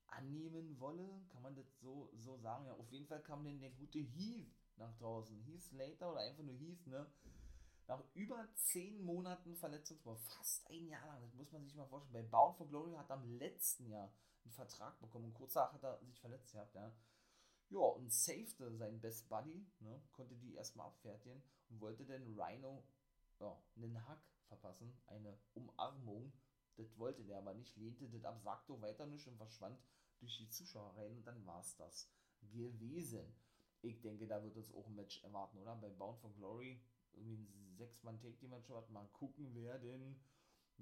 [0.07, 2.67] annehmen wolle, kann man das so, so sagen.
[2.67, 5.41] Ja, auf jeden Fall kam denn der gute Heath nach draußen.
[5.43, 7.07] Heath Slater oder einfach nur Heath, ne?
[7.87, 12.13] Nach über zehn Monaten Verletzungsbau, fast ein Jahr lang, das muss man sich mal vorstellen.
[12.13, 14.13] Bei Bound for Glory hat er im letzten Jahr
[14.45, 16.93] einen Vertrag bekommen und kurz danach hat er sich verletzt gehabt, ja.
[17.71, 22.83] Ja, und safete seinen Best Buddy, ne, konnte die erstmal abfertigen und wollte dann Rhino
[23.41, 26.33] ja, einen Hack verpassen, eine Umarmung.
[26.77, 29.79] Das wollte der aber nicht, lehnte das ab, sagte weiter nicht und verschwand
[30.21, 33.35] durch die Zuschauer rein und dann war es das gewesen.
[33.83, 35.77] Ich denke, da wird uns auch ein Match erwarten, oder?
[35.77, 36.81] Bei Bound for Glory,
[37.13, 40.19] irgendwie ein Sechs-Mann-Take-Team-Match, mal gucken, wer denn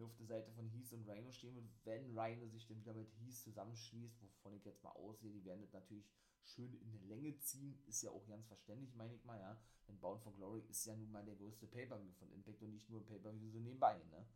[0.03, 3.11] auf der Seite von Heath und Rhino stehen wird, wenn Rhino sich dann wieder mit
[3.19, 6.07] Heath zusammenschließt, wovon ich jetzt mal aussehe, die werden das natürlich
[6.47, 9.61] schön in der Länge ziehen, ist ja auch ganz verständlich, meine ich mal, ja.
[9.89, 12.89] Denn Bound for Glory ist ja nun mal der größte Pay-Per-View von Impact und nicht
[12.91, 14.27] nur Pay-Per-View so nebenbei, ne.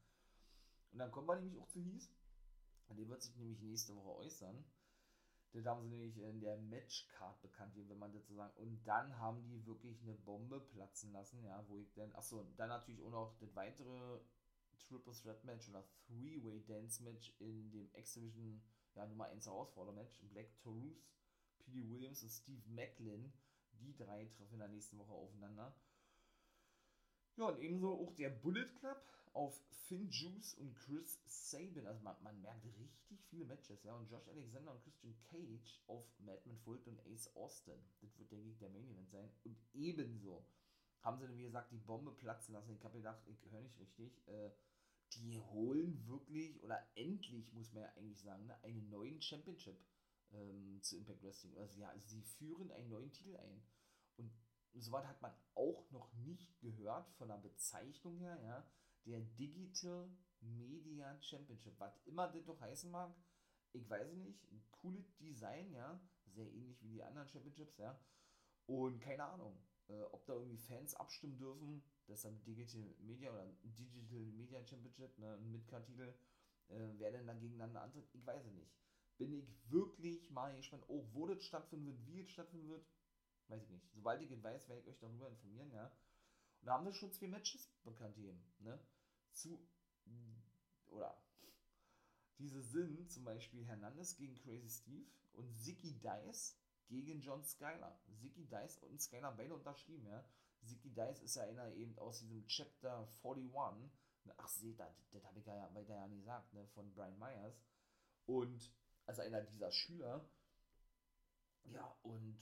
[0.93, 2.11] Und dann kommen wir nämlich auch zu Heath.
[2.89, 4.65] Der wird sich nämlich nächste Woche äußern.
[5.53, 8.53] Das haben sie nämlich in der Matchcard bekannt, wenn man so sagen.
[8.57, 12.69] Und dann haben die wirklich eine Bombe platzen lassen, ja, wo ich dann, achso, dann
[12.69, 14.21] natürlich auch noch das weitere
[14.79, 18.63] Triple Threat Match oder Three-Way Dance Match in dem X-Division,
[18.95, 20.21] ja, Nummer 1 Herausforder-Match.
[20.31, 21.05] Black Taurus,
[21.65, 21.89] P.D.
[21.89, 23.33] Williams und Steve Macklin.
[23.81, 25.75] Die drei treffen in der nächsten Woche aufeinander.
[27.37, 31.87] Ja, und ebenso auch der Bullet Club auf Finn Juice und Chris Sabin.
[31.87, 33.95] Also man, man, merkt richtig viele Matches, ja.
[33.95, 37.81] Und Josh Alexander und Christian Cage auf Madman Fulton und Ace Austin.
[38.01, 39.31] Das wird, denke ich, der Main Event sein.
[39.45, 40.45] Und ebenso
[41.01, 42.75] haben sie wie gesagt, die Bombe platzen lassen.
[42.75, 44.13] Ich habe gedacht, ich höre nicht richtig.
[44.29, 44.51] Äh,
[45.15, 49.77] die holen wirklich, oder endlich, muss man ja eigentlich sagen, ne, einen neuen Championship
[50.33, 51.57] ähm, zu Impact Wrestling.
[51.59, 53.63] Also ja, sie führen einen neuen Titel ein.
[54.17, 54.33] Und
[54.75, 58.67] soweit hat man auch noch nicht gehört von der Bezeichnung her, ja,
[59.07, 63.15] der Digital Media Championship, was immer das doch heißen mag,
[63.73, 67.99] ich weiß nicht, ein cooles Design, ja, sehr ähnlich wie die anderen Championships, ja,
[68.67, 69.57] und keine Ahnung,
[69.89, 75.35] äh, ob da irgendwie Fans abstimmen dürfen, deshalb Digital Media oder Digital Media Championship, ne,
[75.35, 76.15] ein Midcard-Titel,
[76.69, 78.73] äh, wer denn da gegeneinander antritt, ich weiß es nicht.
[79.21, 82.87] Bin ich wirklich mal gespannt, oh, wo das stattfinden wird, wie es stattfinden wird,
[83.49, 83.93] weiß ich nicht.
[83.93, 85.93] Sobald ich es weiß, werde ich euch darüber informieren, ja.
[86.61, 88.83] Und da haben wir schon zwei Matches bekannt gegeben, ne?
[89.33, 89.69] Zu,
[90.87, 91.23] oder,
[92.39, 96.57] diese sind zum Beispiel Hernandez gegen Crazy Steve und Zicky Dice
[96.89, 98.01] gegen John Skyler.
[98.19, 100.25] Zicky Dice und Skyler beide unterschrieben, ja.
[100.63, 103.91] Zicky Dice ist ja einer eben aus diesem Chapter 41.
[104.39, 107.61] Ach, seht, das, das habe ich ja weiter ja nicht gesagt, ne, von Brian Myers.
[108.27, 108.73] Und,
[109.11, 110.25] also einer dieser Schüler.
[111.65, 112.39] Ja, und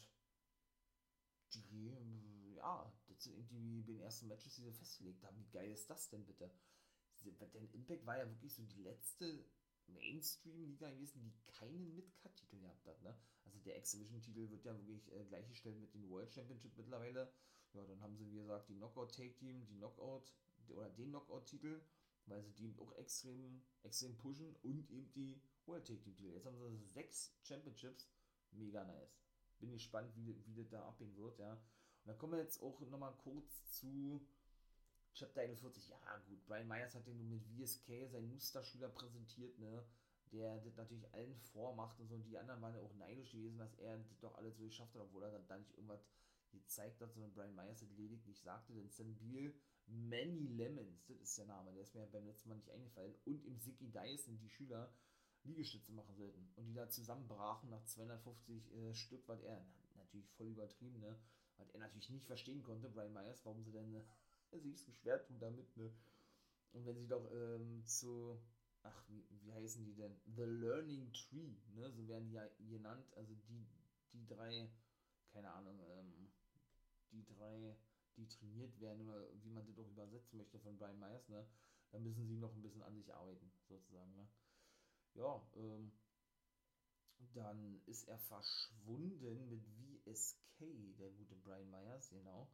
[1.55, 5.39] die, ja, das sind irgendwie den ersten Matches, die sie festgelegt haben.
[5.39, 6.51] Wie geil ist das denn bitte?
[7.25, 9.45] Denn Impact war ja wirklich so die letzte
[9.87, 13.03] Mainstream-Liga gewesen, die keinen Mid-Cut-Titel gehabt hat.
[13.03, 13.19] Ne?
[13.45, 17.33] Also der X-Division-Titel wird ja wirklich äh, gleichgestellt mit dem World Championship mittlerweile.
[17.73, 20.33] Ja, dann haben sie, wie gesagt, die Knockout-Take-Team, die Knockout,
[20.69, 21.81] oder den Knockout-Titel,
[22.27, 26.33] weil sie die auch extrem, extrem pushen und eben die World Take-Team-Titel.
[26.33, 28.11] Jetzt haben sie sechs Championships,
[28.51, 29.19] mega nice
[29.59, 31.53] bin gespannt, wie, wie das da abgehen wird, ja.
[31.53, 34.27] Und dann kommen wir jetzt auch nochmal kurz zu
[35.15, 35.89] Chapter 41.
[35.89, 39.85] Ja, gut, Brian Myers hat nun mit VSK seinen Musterschüler präsentiert, ne,
[40.31, 43.59] der das natürlich allen vormacht und so, und die anderen waren ja auch neidisch gewesen,
[43.59, 46.07] dass er das doch alles so geschafft hat, obwohl er dann da nicht irgendwas
[46.51, 49.53] gezeigt hat, sondern Brian Myers hat lediglich sagte, denn Sam Beal,
[49.87, 53.45] Manny Lemons, das ist der Name, der ist mir beim letzten Mal nicht eingefallen, und
[53.45, 54.93] im Sicky Dyson, die Schüler,
[55.45, 59.65] Liegestütze machen sollten und die da zusammenbrachen nach 250 äh, Stück, was er
[59.97, 61.17] natürlich voll übertrieben, ne?
[61.57, 65.23] Was er natürlich nicht verstehen konnte, Brian Myers, warum sie denn äh, sich so schwer
[65.23, 65.93] tun damit, ne?
[66.73, 68.39] Und wenn sie doch ähm, zu,
[68.83, 70.21] ach, wie, wie heißen die denn?
[70.37, 71.91] The Learning Tree, ne?
[71.93, 73.67] So werden die ja genannt, also die,
[74.13, 74.71] die drei,
[75.33, 76.31] keine Ahnung, ähm,
[77.11, 77.77] die drei,
[78.17, 81.47] die trainiert werden oder wie man das auch übersetzen möchte von Brian Myers, ne?
[81.91, 84.29] Da müssen sie noch ein bisschen an sich arbeiten, sozusagen, ne?
[85.15, 85.93] Ja, ähm,
[87.35, 92.51] dann ist er verschwunden mit VSK, der gute Brian Myers, genau.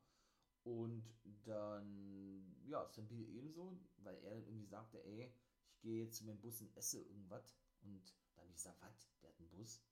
[0.64, 1.04] Und
[1.44, 5.30] dann, ja, Sam Beal ebenso, weil er dann irgendwie sagte, ey,
[5.68, 7.52] ich gehe jetzt zu meinem Bus und esse irgendwas.
[7.82, 8.02] Und
[8.34, 9.82] dann ich gesagt, was, der hat einen Bus?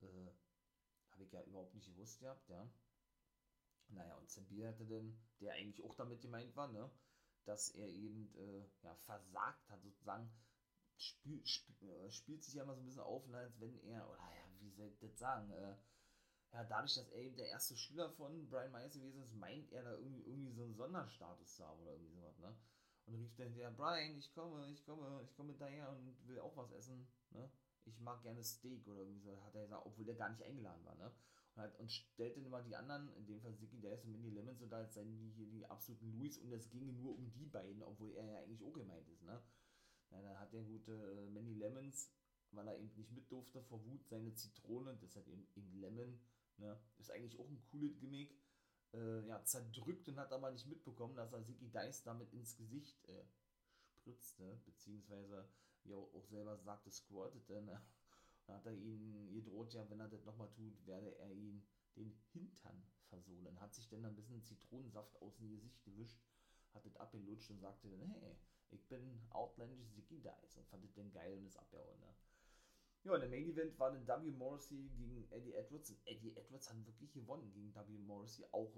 [0.00, 0.30] Äh,
[1.10, 2.70] habe ich ja überhaupt nicht gewusst gehabt, ja.
[3.88, 6.90] Naja, und Sam Beal hatte dann, der eigentlich auch damit gemeint war, ne,
[7.44, 10.30] dass er eben, äh, ja, versagt hat, sozusagen,
[10.98, 14.08] spiel, spiel, äh, spielt sich ja immer so ein bisschen auf, ne, als wenn er,
[14.08, 15.76] oder ja, wie soll ich das sagen, äh,
[16.52, 19.84] ja, dadurch, dass er eben der erste Schüler von Brian Myers gewesen ist, meint er
[19.84, 22.56] da irgendwie, irgendwie so einen Sonderstatus zu haben oder irgendwie sowas, ne?
[23.06, 26.56] Und rief dann der Brian, ich komme, ich komme, ich komme daher und will auch
[26.56, 27.50] was essen, ne?
[27.84, 30.84] Ich mag gerne Steak oder irgendwie so, hat er gesagt, obwohl der gar nicht eingeladen
[30.84, 31.12] war, ne?
[31.54, 34.30] Und, halt, und stellt dann immer die anderen, in dem Fall Sicky, ist und Mindy
[34.30, 37.30] Lemons und da als seien die hier die absoluten Louis und es ginge nur um
[37.32, 39.42] die beiden, obwohl er ja eigentlich auch gemeint ist, ne?
[40.10, 42.10] Ja, dann hat der gute äh, Manny Lemons,
[42.52, 46.18] weil er eben nicht mit durfte vor Wut, seine Zitrone, deshalb eben, eben Lemon,
[46.56, 48.34] ne, ist eigentlich auch ein cooles Gimmick,
[48.94, 53.06] äh, ja, zerdrückt und hat aber nicht mitbekommen, dass er Ziggy Dice damit ins Gesicht
[53.08, 53.24] äh,
[54.08, 55.48] spritzte, beziehungsweise,
[55.84, 57.82] wie er auch selber sagte, squirtete, ne?
[58.46, 61.62] Dann hat er ihn gedroht, ja, wenn er das nochmal tut, werde er ihn
[61.96, 63.60] den Hintern versohlen.
[63.60, 66.18] Hat sich dann ein bisschen Zitronensaft aus dem Gesicht gewischt,
[66.72, 68.36] hat das abgelutscht und sagte dann, hey,
[68.70, 72.14] ich bin outlandish Ziggy Dice und fand dann geil und ist abgehauen, ne?
[73.04, 74.30] Ja, und der Main Event war dann W.
[74.32, 75.90] Morrissey gegen Eddie Edwards.
[75.90, 77.98] Und Eddie Edwards hat wirklich gewonnen gegen W.
[77.98, 78.76] Morrissey, auch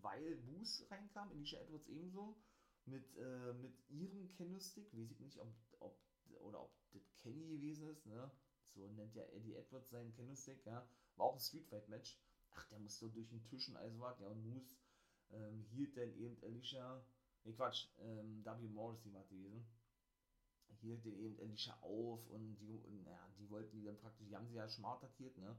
[0.00, 2.36] weil Moose reinkam, Alicia Edwards ebenso.
[2.86, 5.96] Mit, äh, mit ihrem Kendo-Stick, weiß ich nicht, ob, ob,
[6.40, 8.28] oder ob das Kenny gewesen ist, ne?
[8.74, 12.18] so nennt ja Eddie Edwards seinen Candlestick, ja, war auch ein Street Fight Match.
[12.54, 14.76] Ach, der musste durch den Tisch und alles was, ja, und Moose
[15.30, 17.04] ähm, hielt dann eben Alicia,
[17.44, 18.68] ne Quatsch, ähm, W.
[18.68, 19.66] Morrissey war gewesen,
[20.80, 24.36] hielt den eben Alicia auf und die, und, ja, die wollten die dann praktisch, die
[24.36, 25.56] haben sie ja schmart attackiert, ne,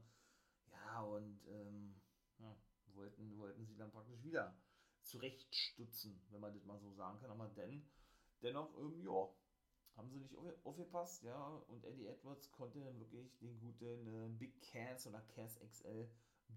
[0.70, 1.94] ja, und, ähm,
[2.38, 2.56] ja,
[2.94, 4.56] wollten, wollten sie dann praktisch wieder
[5.02, 7.86] zurechtstutzen, wenn man das mal so sagen kann, aber denn,
[8.42, 9.28] dennoch, ähm, ja,
[9.96, 14.60] haben sie nicht aufgepasst, ja, und Eddie Edwards konnte dann wirklich den guten äh, Big
[14.60, 16.10] Cass oder Cass XL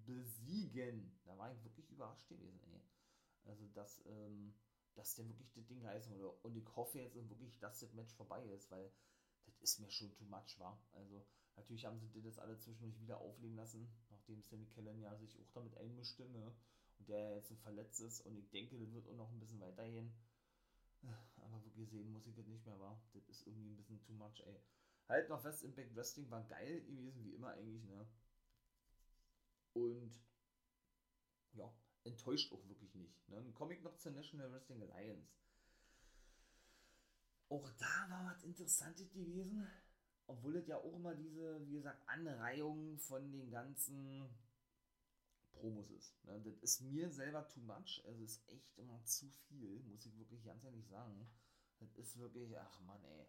[0.05, 1.19] besiegen.
[1.23, 2.81] Da war ich wirklich überrascht gewesen, ey.
[3.45, 4.53] Also, dass, ähm,
[4.97, 6.35] dass der wirklich das Ding heißen würde.
[6.43, 8.91] Und ich hoffe jetzt wirklich, dass das Match vorbei ist, weil
[9.45, 10.81] das ist mir schon too much, war.
[10.93, 15.39] Also, natürlich haben sie das alle zwischendurch wieder aufleben lassen, nachdem Sammy Kellen ja sich
[15.39, 16.53] auch damit einmischte, ne?
[16.99, 18.21] Und der jetzt verletzt ist.
[18.21, 20.11] Und ich denke, das wird auch noch ein bisschen weitergehen.
[21.37, 22.99] Aber wirklich sehen muss ich das nicht mehr, war.
[23.13, 24.59] Das ist irgendwie ein bisschen too much, ey.
[25.07, 28.07] Halt noch fest, Impact Wrestling war geil gewesen, wie immer eigentlich, ne?
[29.73, 30.19] Und
[31.53, 31.71] ja,
[32.07, 33.29] enttäuscht auch wirklich nicht.
[33.29, 33.35] Ne?
[33.35, 35.31] Dann komme ich noch zur National Wrestling Alliance.
[37.49, 39.67] Auch da war was Interessantes gewesen,
[40.27, 44.29] obwohl es ja auch immer diese, wie gesagt, Anreihung von den ganzen
[45.53, 46.23] Promos ist.
[46.25, 46.41] Ne?
[46.43, 50.43] Das ist mir selber too much, also ist echt immer zu viel, muss ich wirklich
[50.43, 51.29] ganz ehrlich sagen.
[51.79, 53.27] Das ist wirklich, ach man, ey.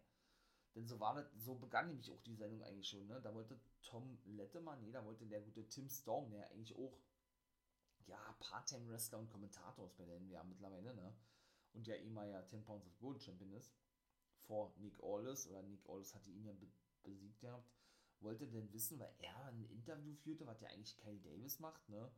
[0.75, 3.19] Denn so war das, so begann nämlich auch die Sendung eigentlich schon, ne?
[3.21, 6.97] Da wollte Tom Lettemann, nee, da wollte der gute Tim Storm, der eigentlich auch,
[8.09, 11.15] ja, Part-Time-Wrestler und Kommentator ist bei der NWA mittlerweile, ne?
[11.73, 13.71] Und ja immer ja 10 Pounds of Gold Champion ist,
[14.39, 16.67] vor Nick Aldis, oder Nick Aldis hatte ihn ja be
[17.03, 17.71] besiegt gehabt,
[18.19, 22.11] wollte denn wissen, weil er ein Interview führte, was ja eigentlich Kyle Davis macht, ne?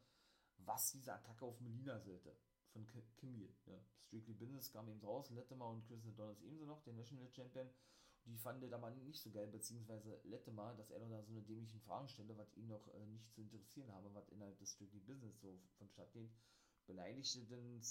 [0.57, 2.35] Was diese Attacke auf Melina sollte.
[2.73, 3.83] Von Camille, ne?
[4.07, 7.69] Strictly Business kam eben raus, Lettemann und Chris Adonis ebenso noch, der National Champion
[8.25, 11.31] die fand er aber nicht so geil, beziehungsweise lette mal, dass er noch da so
[11.31, 14.69] eine dämlichen Fragen stelle, was ihn noch äh, nicht zu interessieren habe, was innerhalb des
[14.69, 16.31] Strictly Business so vonstatt geht.
[16.85, 17.81] Beleidigte den,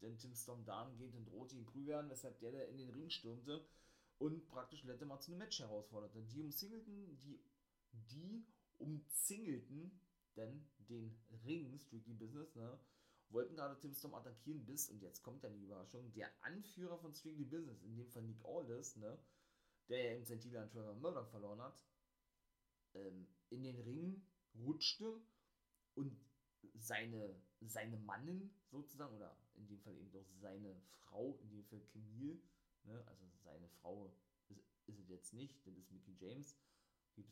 [0.00, 3.64] den Tim Storm dahingehend und drohte ihn prügeln, weshalb der da in den Ring stürmte
[4.18, 6.22] und praktisch Lette mal zu einem Match herausforderte.
[6.22, 7.42] Die umzingelten, die,
[7.92, 8.46] die
[8.78, 10.00] umzingelten
[10.36, 12.78] denn den Ring, Strictly Business, ne,
[13.30, 17.14] wollten gerade Tim Storm attackieren, bis, und jetzt kommt dann die Überraschung, der Anführer von
[17.14, 19.18] Strictly Business, in dem Fall Nick Aldis, ne,
[19.90, 21.84] der ja eben sein Titel an Trevor Murdoch verloren hat,
[22.94, 24.22] ähm, in den Ring
[24.54, 25.20] rutschte
[25.94, 26.16] und
[26.74, 31.80] seine, seine Mannin sozusagen, oder in dem Fall eben doch seine Frau, in dem Fall
[31.92, 32.40] Camille,
[32.84, 34.06] ne, also seine Frau
[34.48, 36.56] ist, ist es jetzt nicht, das ist Mickey James,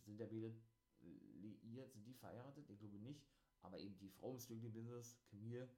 [0.05, 0.55] sind ja beide
[1.01, 2.69] liiert, sind die verheiratet?
[2.69, 3.25] Ich glaube nicht,
[3.63, 5.71] aber eben die Frau im Strictly Business, Camille,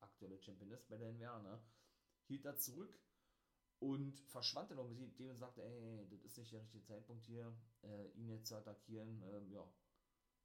[0.00, 1.60] aktuelle Championess bei der NWA, ne,
[2.28, 2.96] hielt da zurück
[3.80, 7.26] und verschwand dann auch mit dem und sagte, ey, das ist nicht der richtige Zeitpunkt
[7.26, 9.66] hier, äh, ihn jetzt zu attackieren, ähm, ja,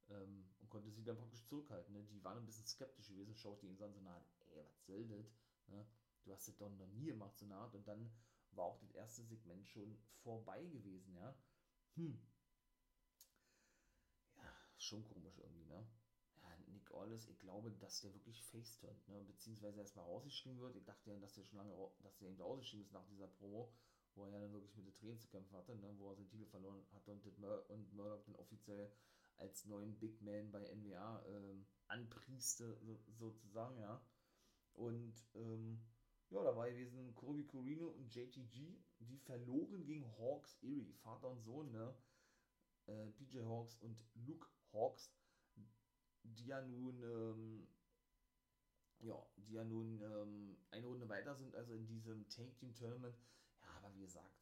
[0.08, 1.94] ähm, und konnte sie dann praktisch zurückhalten.
[1.94, 2.02] Ne?
[2.04, 5.06] Die waren ein bisschen skeptisch gewesen, schaute ihn so an, so nah, ey, was soll
[5.06, 5.36] das?
[5.68, 5.86] Ne?
[6.24, 7.60] Du hast das doch noch nie gemacht, so eine.
[7.70, 8.10] Und dann
[8.52, 11.34] war auch das erste Segment schon vorbei gewesen, ja.
[11.96, 12.18] Hm.
[14.36, 15.86] Ja, schon komisch irgendwie, ne?
[16.76, 19.22] Nick Aldis, ich glaube, dass der wirklich face turnt, ne?
[19.26, 20.76] beziehungsweise erstmal rausgeschrieben wird.
[20.76, 23.72] Ich dachte ja, dass der schon lange, dass der eben rausgeschrieben ist nach dieser Promo,
[24.14, 25.94] wo er ja dann wirklich mit den Tränen zu kämpfen hatte, ne?
[25.98, 28.92] wo er seinen Titel verloren hatte und, Mur und Murdoch dann offiziell
[29.38, 34.02] als neuen Big Man bei NWA ähm, anprieste, so, sozusagen, ja.
[34.72, 35.80] Und ähm,
[36.30, 41.42] ja, da war gewesen Kobe Corino und JTG, die verloren gegen Hawks Erie, Vater und
[41.42, 41.94] Sohn, ne?
[42.86, 45.12] Äh, PJ Hawks und Luke Hawks
[46.34, 47.68] die ja nun, ähm,
[49.00, 53.16] ja, die ja nun ähm, eine Runde weiter sind, also in diesem Take Team Tournament.
[53.62, 54.34] Ja, aber wie gesagt,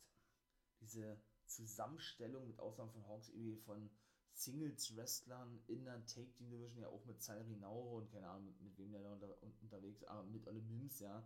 [0.80, 3.90] diese Zusammenstellung mit Ausnahme von Hawks irgendwie von
[4.32, 8.60] Singles-Wrestlern in der Take Team Division, ja auch mit Salri Nauro und keine Ahnung, mit,
[8.60, 11.24] mit wem der da unter, unterwegs aber mit Olle Mims, ja,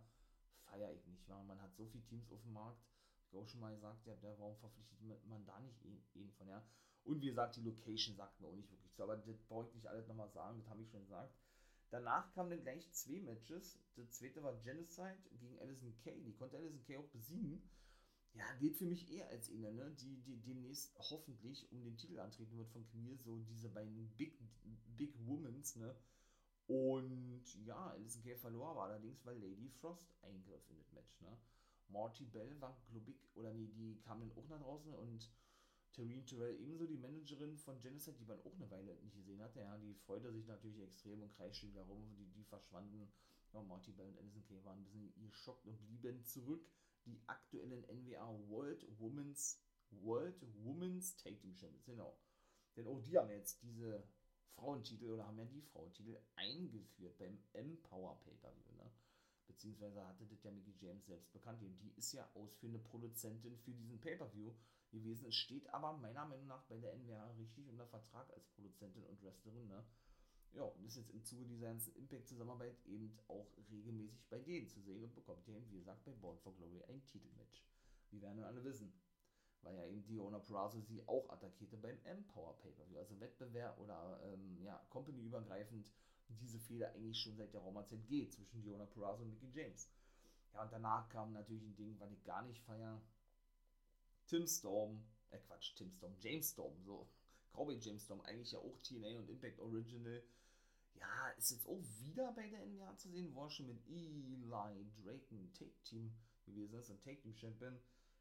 [0.65, 2.83] feiere ich nicht, weil man hat so viele Teams auf dem Markt,
[3.27, 6.63] ich auch schon mal gesagt, ja, warum verpflichtet man da nicht jeden von, ja.
[7.09, 9.01] Und wie gesagt, die Location sagt mir auch nicht wirklich zu.
[9.01, 11.33] Aber das brauche ich nicht alles nochmal sagen, das habe ich schon gesagt.
[11.89, 13.79] Danach kamen dann gleich zwei Matches.
[13.95, 16.21] Das zweite war Genocide gegen Alison Kay.
[16.23, 17.63] Die konnte Alison Kay auch besiegen.
[18.35, 19.89] Ja, geht für mich eher als eine, ne?
[19.99, 23.17] die, die demnächst hoffentlich um den Titel antreten wird von Camille.
[23.17, 24.39] So diese beiden Big,
[24.95, 25.95] Big Womans, ne?
[26.67, 31.35] Und ja, Alison Kay verlor aber allerdings, weil Lady Frost eingriff in das Match, ne?
[31.87, 35.27] Marty Bell war, glaube ich, oder nee, die kam dann auch nach draußen und
[35.93, 39.59] Tareen Terrell ebenso die Managerin von Genocide, die man auch eine Weile nicht gesehen hatte.
[39.59, 42.15] Ja, die freute sich natürlich extrem und kreischte wieder rum.
[42.15, 43.11] Die, die verschwanden.
[43.53, 46.69] Ja, Marty Bell und Alison Kay waren ein bisschen geschockt und blieben zurück.
[47.05, 49.59] Die aktuellen NWA World Women's
[49.91, 52.15] World Women's Tag Team Champions, genau.
[52.75, 54.03] Denn auch die haben jetzt diese
[54.55, 58.91] Frauentitel oder haben ja die Frauentitel eingeführt beim Empower Pay-Per-View, ne?
[59.47, 61.61] Beziehungsweise hatte das ja Mickey James selbst bekannt.
[61.61, 64.53] Die ist ja ausführende Produzentin für diesen Pay-Per-View
[64.91, 65.27] gewesen.
[65.27, 69.21] Es steht aber meiner Meinung nach bei der NWA richtig unter Vertrag als Produzentin und
[69.23, 69.83] Wrestlerin, ne?
[70.53, 74.81] Ja, und ist jetzt im Zuge dieser ganzen Impact-Zusammenarbeit eben auch regelmäßig bei denen zu
[74.81, 77.63] sehen und bekommt ja eben, wie gesagt, bei Born for Glory ein Titelmatch.
[78.09, 78.91] Wie werden wir alle wissen.
[79.61, 82.97] Weil ja eben Diona Purrazzo sie auch attackierte beim Empower Pay-Per-View.
[82.97, 85.91] Also Wettbewerb oder ähm, ja, Company-übergreifend
[86.29, 89.91] diese Fehler eigentlich schon seit der Roma-Zeit geht zwischen Diona Purrazzo und Mickey James.
[90.53, 93.01] Ja, und danach kam natürlich ein Ding, was ich gar nicht feier.
[94.29, 97.07] Tim Storm, äh Quatsch, Tim Storm, James Storm, so.
[97.51, 100.23] Cowboy James Storm, eigentlich ja auch TNA und Impact Original.
[100.99, 105.51] Ja, ist jetzt auch wieder bei der NWA zu sehen, war schon mit Eli Draken
[105.53, 106.11] Take Team
[106.45, 107.79] gewesen ist, ein Take Team Champion.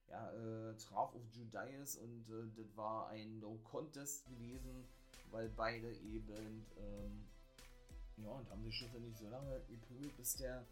[0.08, 4.86] Ja, äh, traf auf Judas und äh, das war ein No Contest gewesen,
[5.30, 7.26] weil beide eben, ähm,
[8.16, 10.64] ja, und haben sich schlussendlich so lange geprügelt, bis der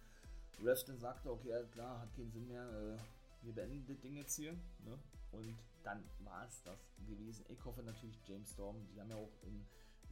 [0.65, 2.99] Ref dann sagte, okay, klar, hat keinen Sinn mehr, äh,
[3.45, 4.99] wir beenden das Ding jetzt hier, ne?
[5.33, 7.45] Und dann war es das gewesen.
[7.49, 9.67] Ich hoffe natürlich James Storm, die haben ja auch in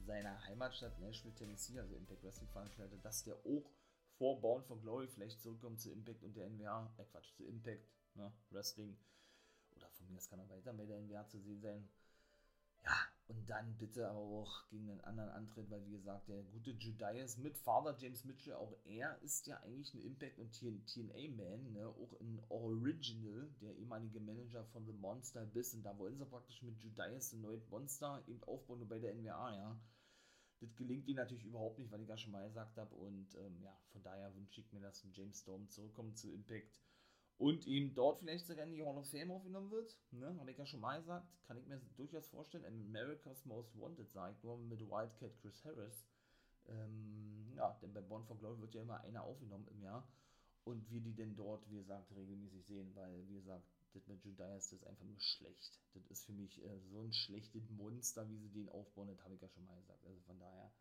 [0.04, 3.70] seiner Heimatstadt Nashville, Tennessee, also Impact Wrestling veranstaltet, dass der auch
[4.18, 7.88] vor Bound for Glory vielleicht zurückkommt zu Impact und der NWA, äh Quatsch, zu Impact,
[8.14, 8.96] ne, Wrestling.
[9.76, 11.88] Oder von mir, das kann er weiter bei der NWA zu sehen sein.
[12.84, 12.96] Ja,
[13.26, 17.56] und dann bitte auch gegen den anderen Antritt, weil wie gesagt, der gute Judas mit
[17.56, 21.88] Father James Mitchell, auch er ist ja eigentlich ein Impact- und TNA-Man, ne?
[21.88, 26.62] auch ein Original, der ehemalige Manager von The Monster bis, und da wollen sie praktisch
[26.62, 29.80] mit Judas ein neues Monster eben aufbauen, nur bei der NWA, ja.
[30.60, 33.60] Das gelingt ihnen natürlich überhaupt nicht, weil ich ja schon mal gesagt habe, und ähm,
[33.62, 36.80] ja, von daher wünsche ich mir, dass James Storm zurückkommt zu Impact
[37.38, 39.96] und ihm dort vielleicht sogar in die Hall of Fame aufgenommen wird.
[40.12, 40.36] Ne?
[40.38, 41.26] Habe ich ja schon mal gesagt.
[41.46, 42.64] Kann ich mir durchaus vorstellen.
[42.64, 46.06] America's Most Wanted, sage ich nur mit Wildcat Chris Harris.
[46.66, 50.06] Ähm, ja, denn bei Born for Glory wird ja immer einer aufgenommen im Jahr.
[50.64, 54.72] Und wir die denn dort, wie gesagt, regelmäßig sehen, weil, wie gesagt, das mit Judas
[54.72, 55.78] ist einfach nur schlecht.
[55.92, 59.34] Das ist für mich äh, so ein schlechtes Monster, wie sie den aufbauen, das habe
[59.34, 60.04] ich ja schon mal gesagt.
[60.06, 60.72] Also von daher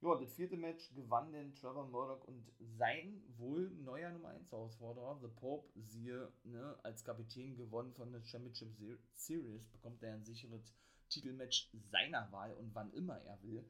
[0.00, 5.18] ja, das vierte Match gewann denn Trevor Murdoch und sein wohl neuer Nummer 1 Herausforderer,
[5.20, 8.76] The Pope, siehe, ne, als Kapitän gewonnen von der Championship
[9.14, 10.74] Series, bekommt er ein sicheres
[11.08, 13.64] Titelmatch seiner Wahl und wann immer er will.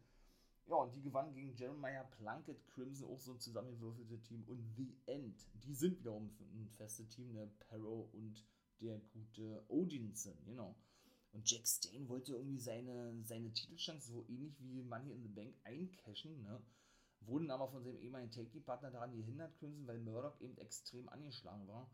[0.66, 4.44] Ja, und die gewann gegen Jeremiah Plunkett Crimson, auch so ein zusammengewürfeltes Team.
[4.44, 8.42] Und The End, die sind wiederum ein festes Team, ne, Perro und
[8.80, 10.74] der gute Odinson, genau.
[11.34, 15.52] Und Jack Stain wollte irgendwie seine, seine Titelchance so ähnlich wie Money in the Bank
[15.64, 16.62] eincashen, ne?
[17.22, 21.90] Wurden aber von seinem ehemaligen Take-Partner daran gehindert, Crimson, weil Murdoch eben extrem angeschlagen war.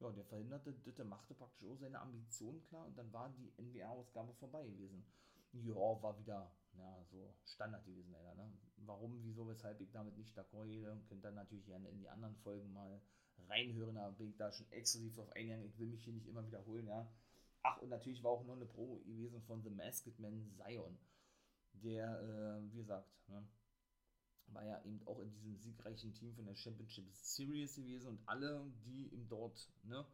[0.00, 4.34] Ja, der verhinderte der machte praktisch auch seine Ambitionen klar und dann war die NBA-Ausgabe
[4.34, 5.04] vorbei gewesen.
[5.52, 8.50] Ja, war wieder, ja, so Standard gewesen, leider, ne?
[8.78, 12.34] Warum, wieso, weshalb ich damit nicht d'accord gehe, könnt ihr natürlich gerne in die anderen
[12.36, 13.00] Folgen mal
[13.48, 15.66] reinhören, da bin ich da schon exklusiv drauf eingegangen.
[15.66, 17.08] Ich will mich hier nicht immer wiederholen, ja.
[17.62, 20.98] Ach, und natürlich war auch noch eine Pro gewesen von The Masked Man Zion,
[21.74, 23.46] der, äh, wie gesagt, ne,
[24.48, 28.70] war ja eben auch in diesem siegreichen Team von der Championship Series gewesen und alle,
[28.84, 30.04] die ihm dort, ne,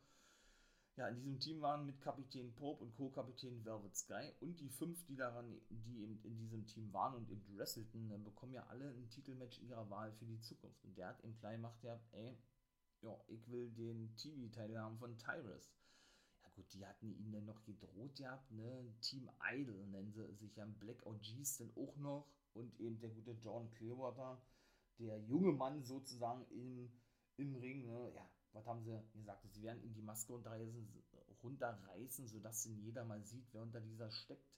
[0.97, 5.05] ja, in diesem Team waren mit Kapitän Pope und Co-Kapitän Velvet Sky und die fünf,
[5.07, 8.89] die daran, die eben in diesem Team waren und eben wrestelten, ne, bekommen ja alle
[8.91, 10.85] ein Titelmatch ihrer Wahl für die Zukunft.
[10.85, 12.37] Und der hat eben klein gemacht, ja, ey,
[13.03, 15.71] ja, ich will den TV-Teil haben von Tyrus
[16.59, 18.93] gut, die hatten ihn dann noch gedroht gehabt, ne?
[19.01, 23.33] Team Idol nennen sie sich ja, Black OGs dann auch noch und eben der gute
[23.33, 24.43] John Clearwater,
[24.99, 26.91] der junge Mann sozusagen im,
[27.37, 28.13] im Ring, ne?
[28.15, 29.47] Ja, was haben sie gesagt?
[29.53, 30.89] Sie werden ihm die Maske runterreißen,
[31.43, 34.51] runterreißen, sodass ihn jeder mal sieht, wer unter dieser steckt.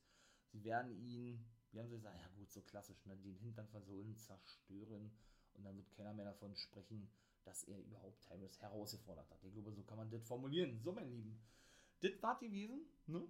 [0.53, 3.17] Sie werden ihn, wie haben sie gesagt, ja gut, so klassisch, ne?
[3.19, 5.13] den Hintern versohlen, zerstören
[5.53, 7.11] und dann wird keiner mehr davon sprechen,
[7.45, 9.45] dass er überhaupt Tyrus herausgefordert hat.
[9.45, 10.81] Ich glaube, so kann man das formulieren.
[10.83, 11.39] So, mein Lieben,
[12.01, 13.27] das war gewesen, ne?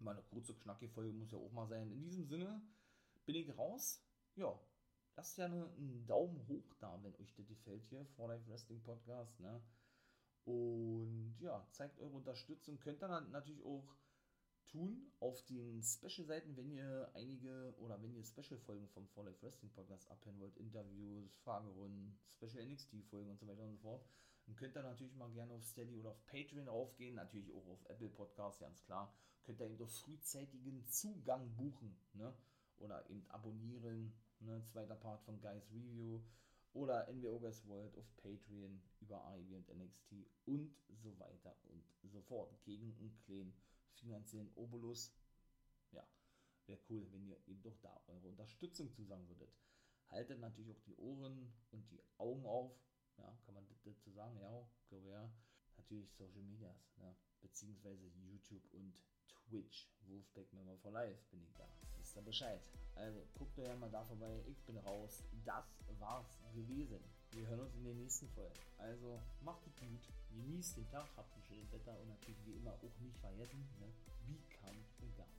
[0.00, 1.90] Mal eine kurze, knackige Folge muss ja auch mal sein.
[1.90, 2.62] In diesem Sinne
[3.26, 4.04] bin ich raus.
[4.36, 4.58] Ja,
[5.16, 9.40] lasst ja einen Daumen hoch da, wenn euch das gefällt hier, For Life Wrestling Podcast,
[9.40, 9.60] ne?
[10.44, 12.78] Und ja, zeigt eure Unterstützung.
[12.78, 13.96] Könnt ihr dann natürlich auch
[14.68, 19.72] tun auf den Special-Seiten, wenn ihr einige oder wenn ihr Special-Folgen vom For Life Wrestling
[19.72, 24.06] Podcast abhören wollt, Interviews, Fragerunden, Special NXT-Folgen und so weiter und so fort
[24.48, 27.84] dann könnt ihr natürlich mal gerne auf Steady oder auf Patreon aufgehen, natürlich auch auf
[27.90, 29.14] Apple Podcasts, ganz klar.
[29.44, 32.34] Könnt ihr eben doch frühzeitigen Zugang buchen, ne?
[32.78, 34.64] Oder eben abonnieren, ne?
[34.64, 36.22] Zweiter Part von Guys Review
[36.72, 40.12] oder NWO Guys World auf Patreon über AEW und NXT
[40.46, 42.58] und so weiter und so fort.
[42.64, 43.52] Gegen einen kleinen
[43.96, 45.12] finanziellen Obolus.
[45.92, 46.08] Ja.
[46.64, 49.52] wäre cool, wenn ihr eben doch da eure Unterstützung zusagen würdet.
[50.06, 52.72] Haltet natürlich auch die Ohren und die Augen auf.
[53.18, 54.38] Ja, kann man dazu sagen?
[54.40, 55.30] Ja, glaube ja.
[55.76, 57.14] Natürlich Social Medias, ne?
[57.40, 58.94] beziehungsweise YouTube und
[59.48, 59.88] Twitch.
[60.06, 61.68] Wolfpack Member for Life bin ich da.
[61.98, 62.60] Wisst ihr Bescheid.
[62.94, 64.42] Also guckt euch mal da vorbei.
[64.46, 65.22] Ich bin raus.
[65.44, 65.64] Das
[65.98, 66.98] war's gewesen.
[67.32, 68.54] Wir hören uns in der nächsten Folge.
[68.78, 70.08] Also macht es gut.
[70.30, 71.08] Genießt den Tag.
[71.16, 71.98] Habt ein schönes Wetter.
[72.00, 73.66] Und natürlich wie immer auch nicht vergessen.
[73.78, 73.92] Ne?
[74.26, 75.37] Become a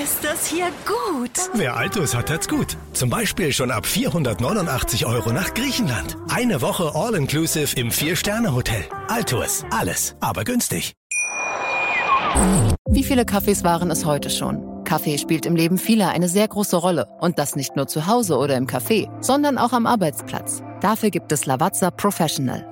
[0.00, 1.30] Ist das hier gut?
[1.52, 2.78] Wer Altus hat, hat's gut.
[2.94, 6.16] Zum Beispiel schon ab 489 Euro nach Griechenland.
[6.30, 8.84] Eine Woche All-Inclusive im Vier-Sterne-Hotel.
[9.08, 9.66] Altus.
[9.70, 10.94] Alles, aber günstig.
[12.88, 14.82] Wie viele Kaffees waren es heute schon?
[14.84, 17.06] Kaffee spielt im Leben vieler eine sehr große Rolle.
[17.20, 20.62] Und das nicht nur zu Hause oder im Café, sondern auch am Arbeitsplatz.
[20.80, 22.71] Dafür gibt es Lavazza Professional.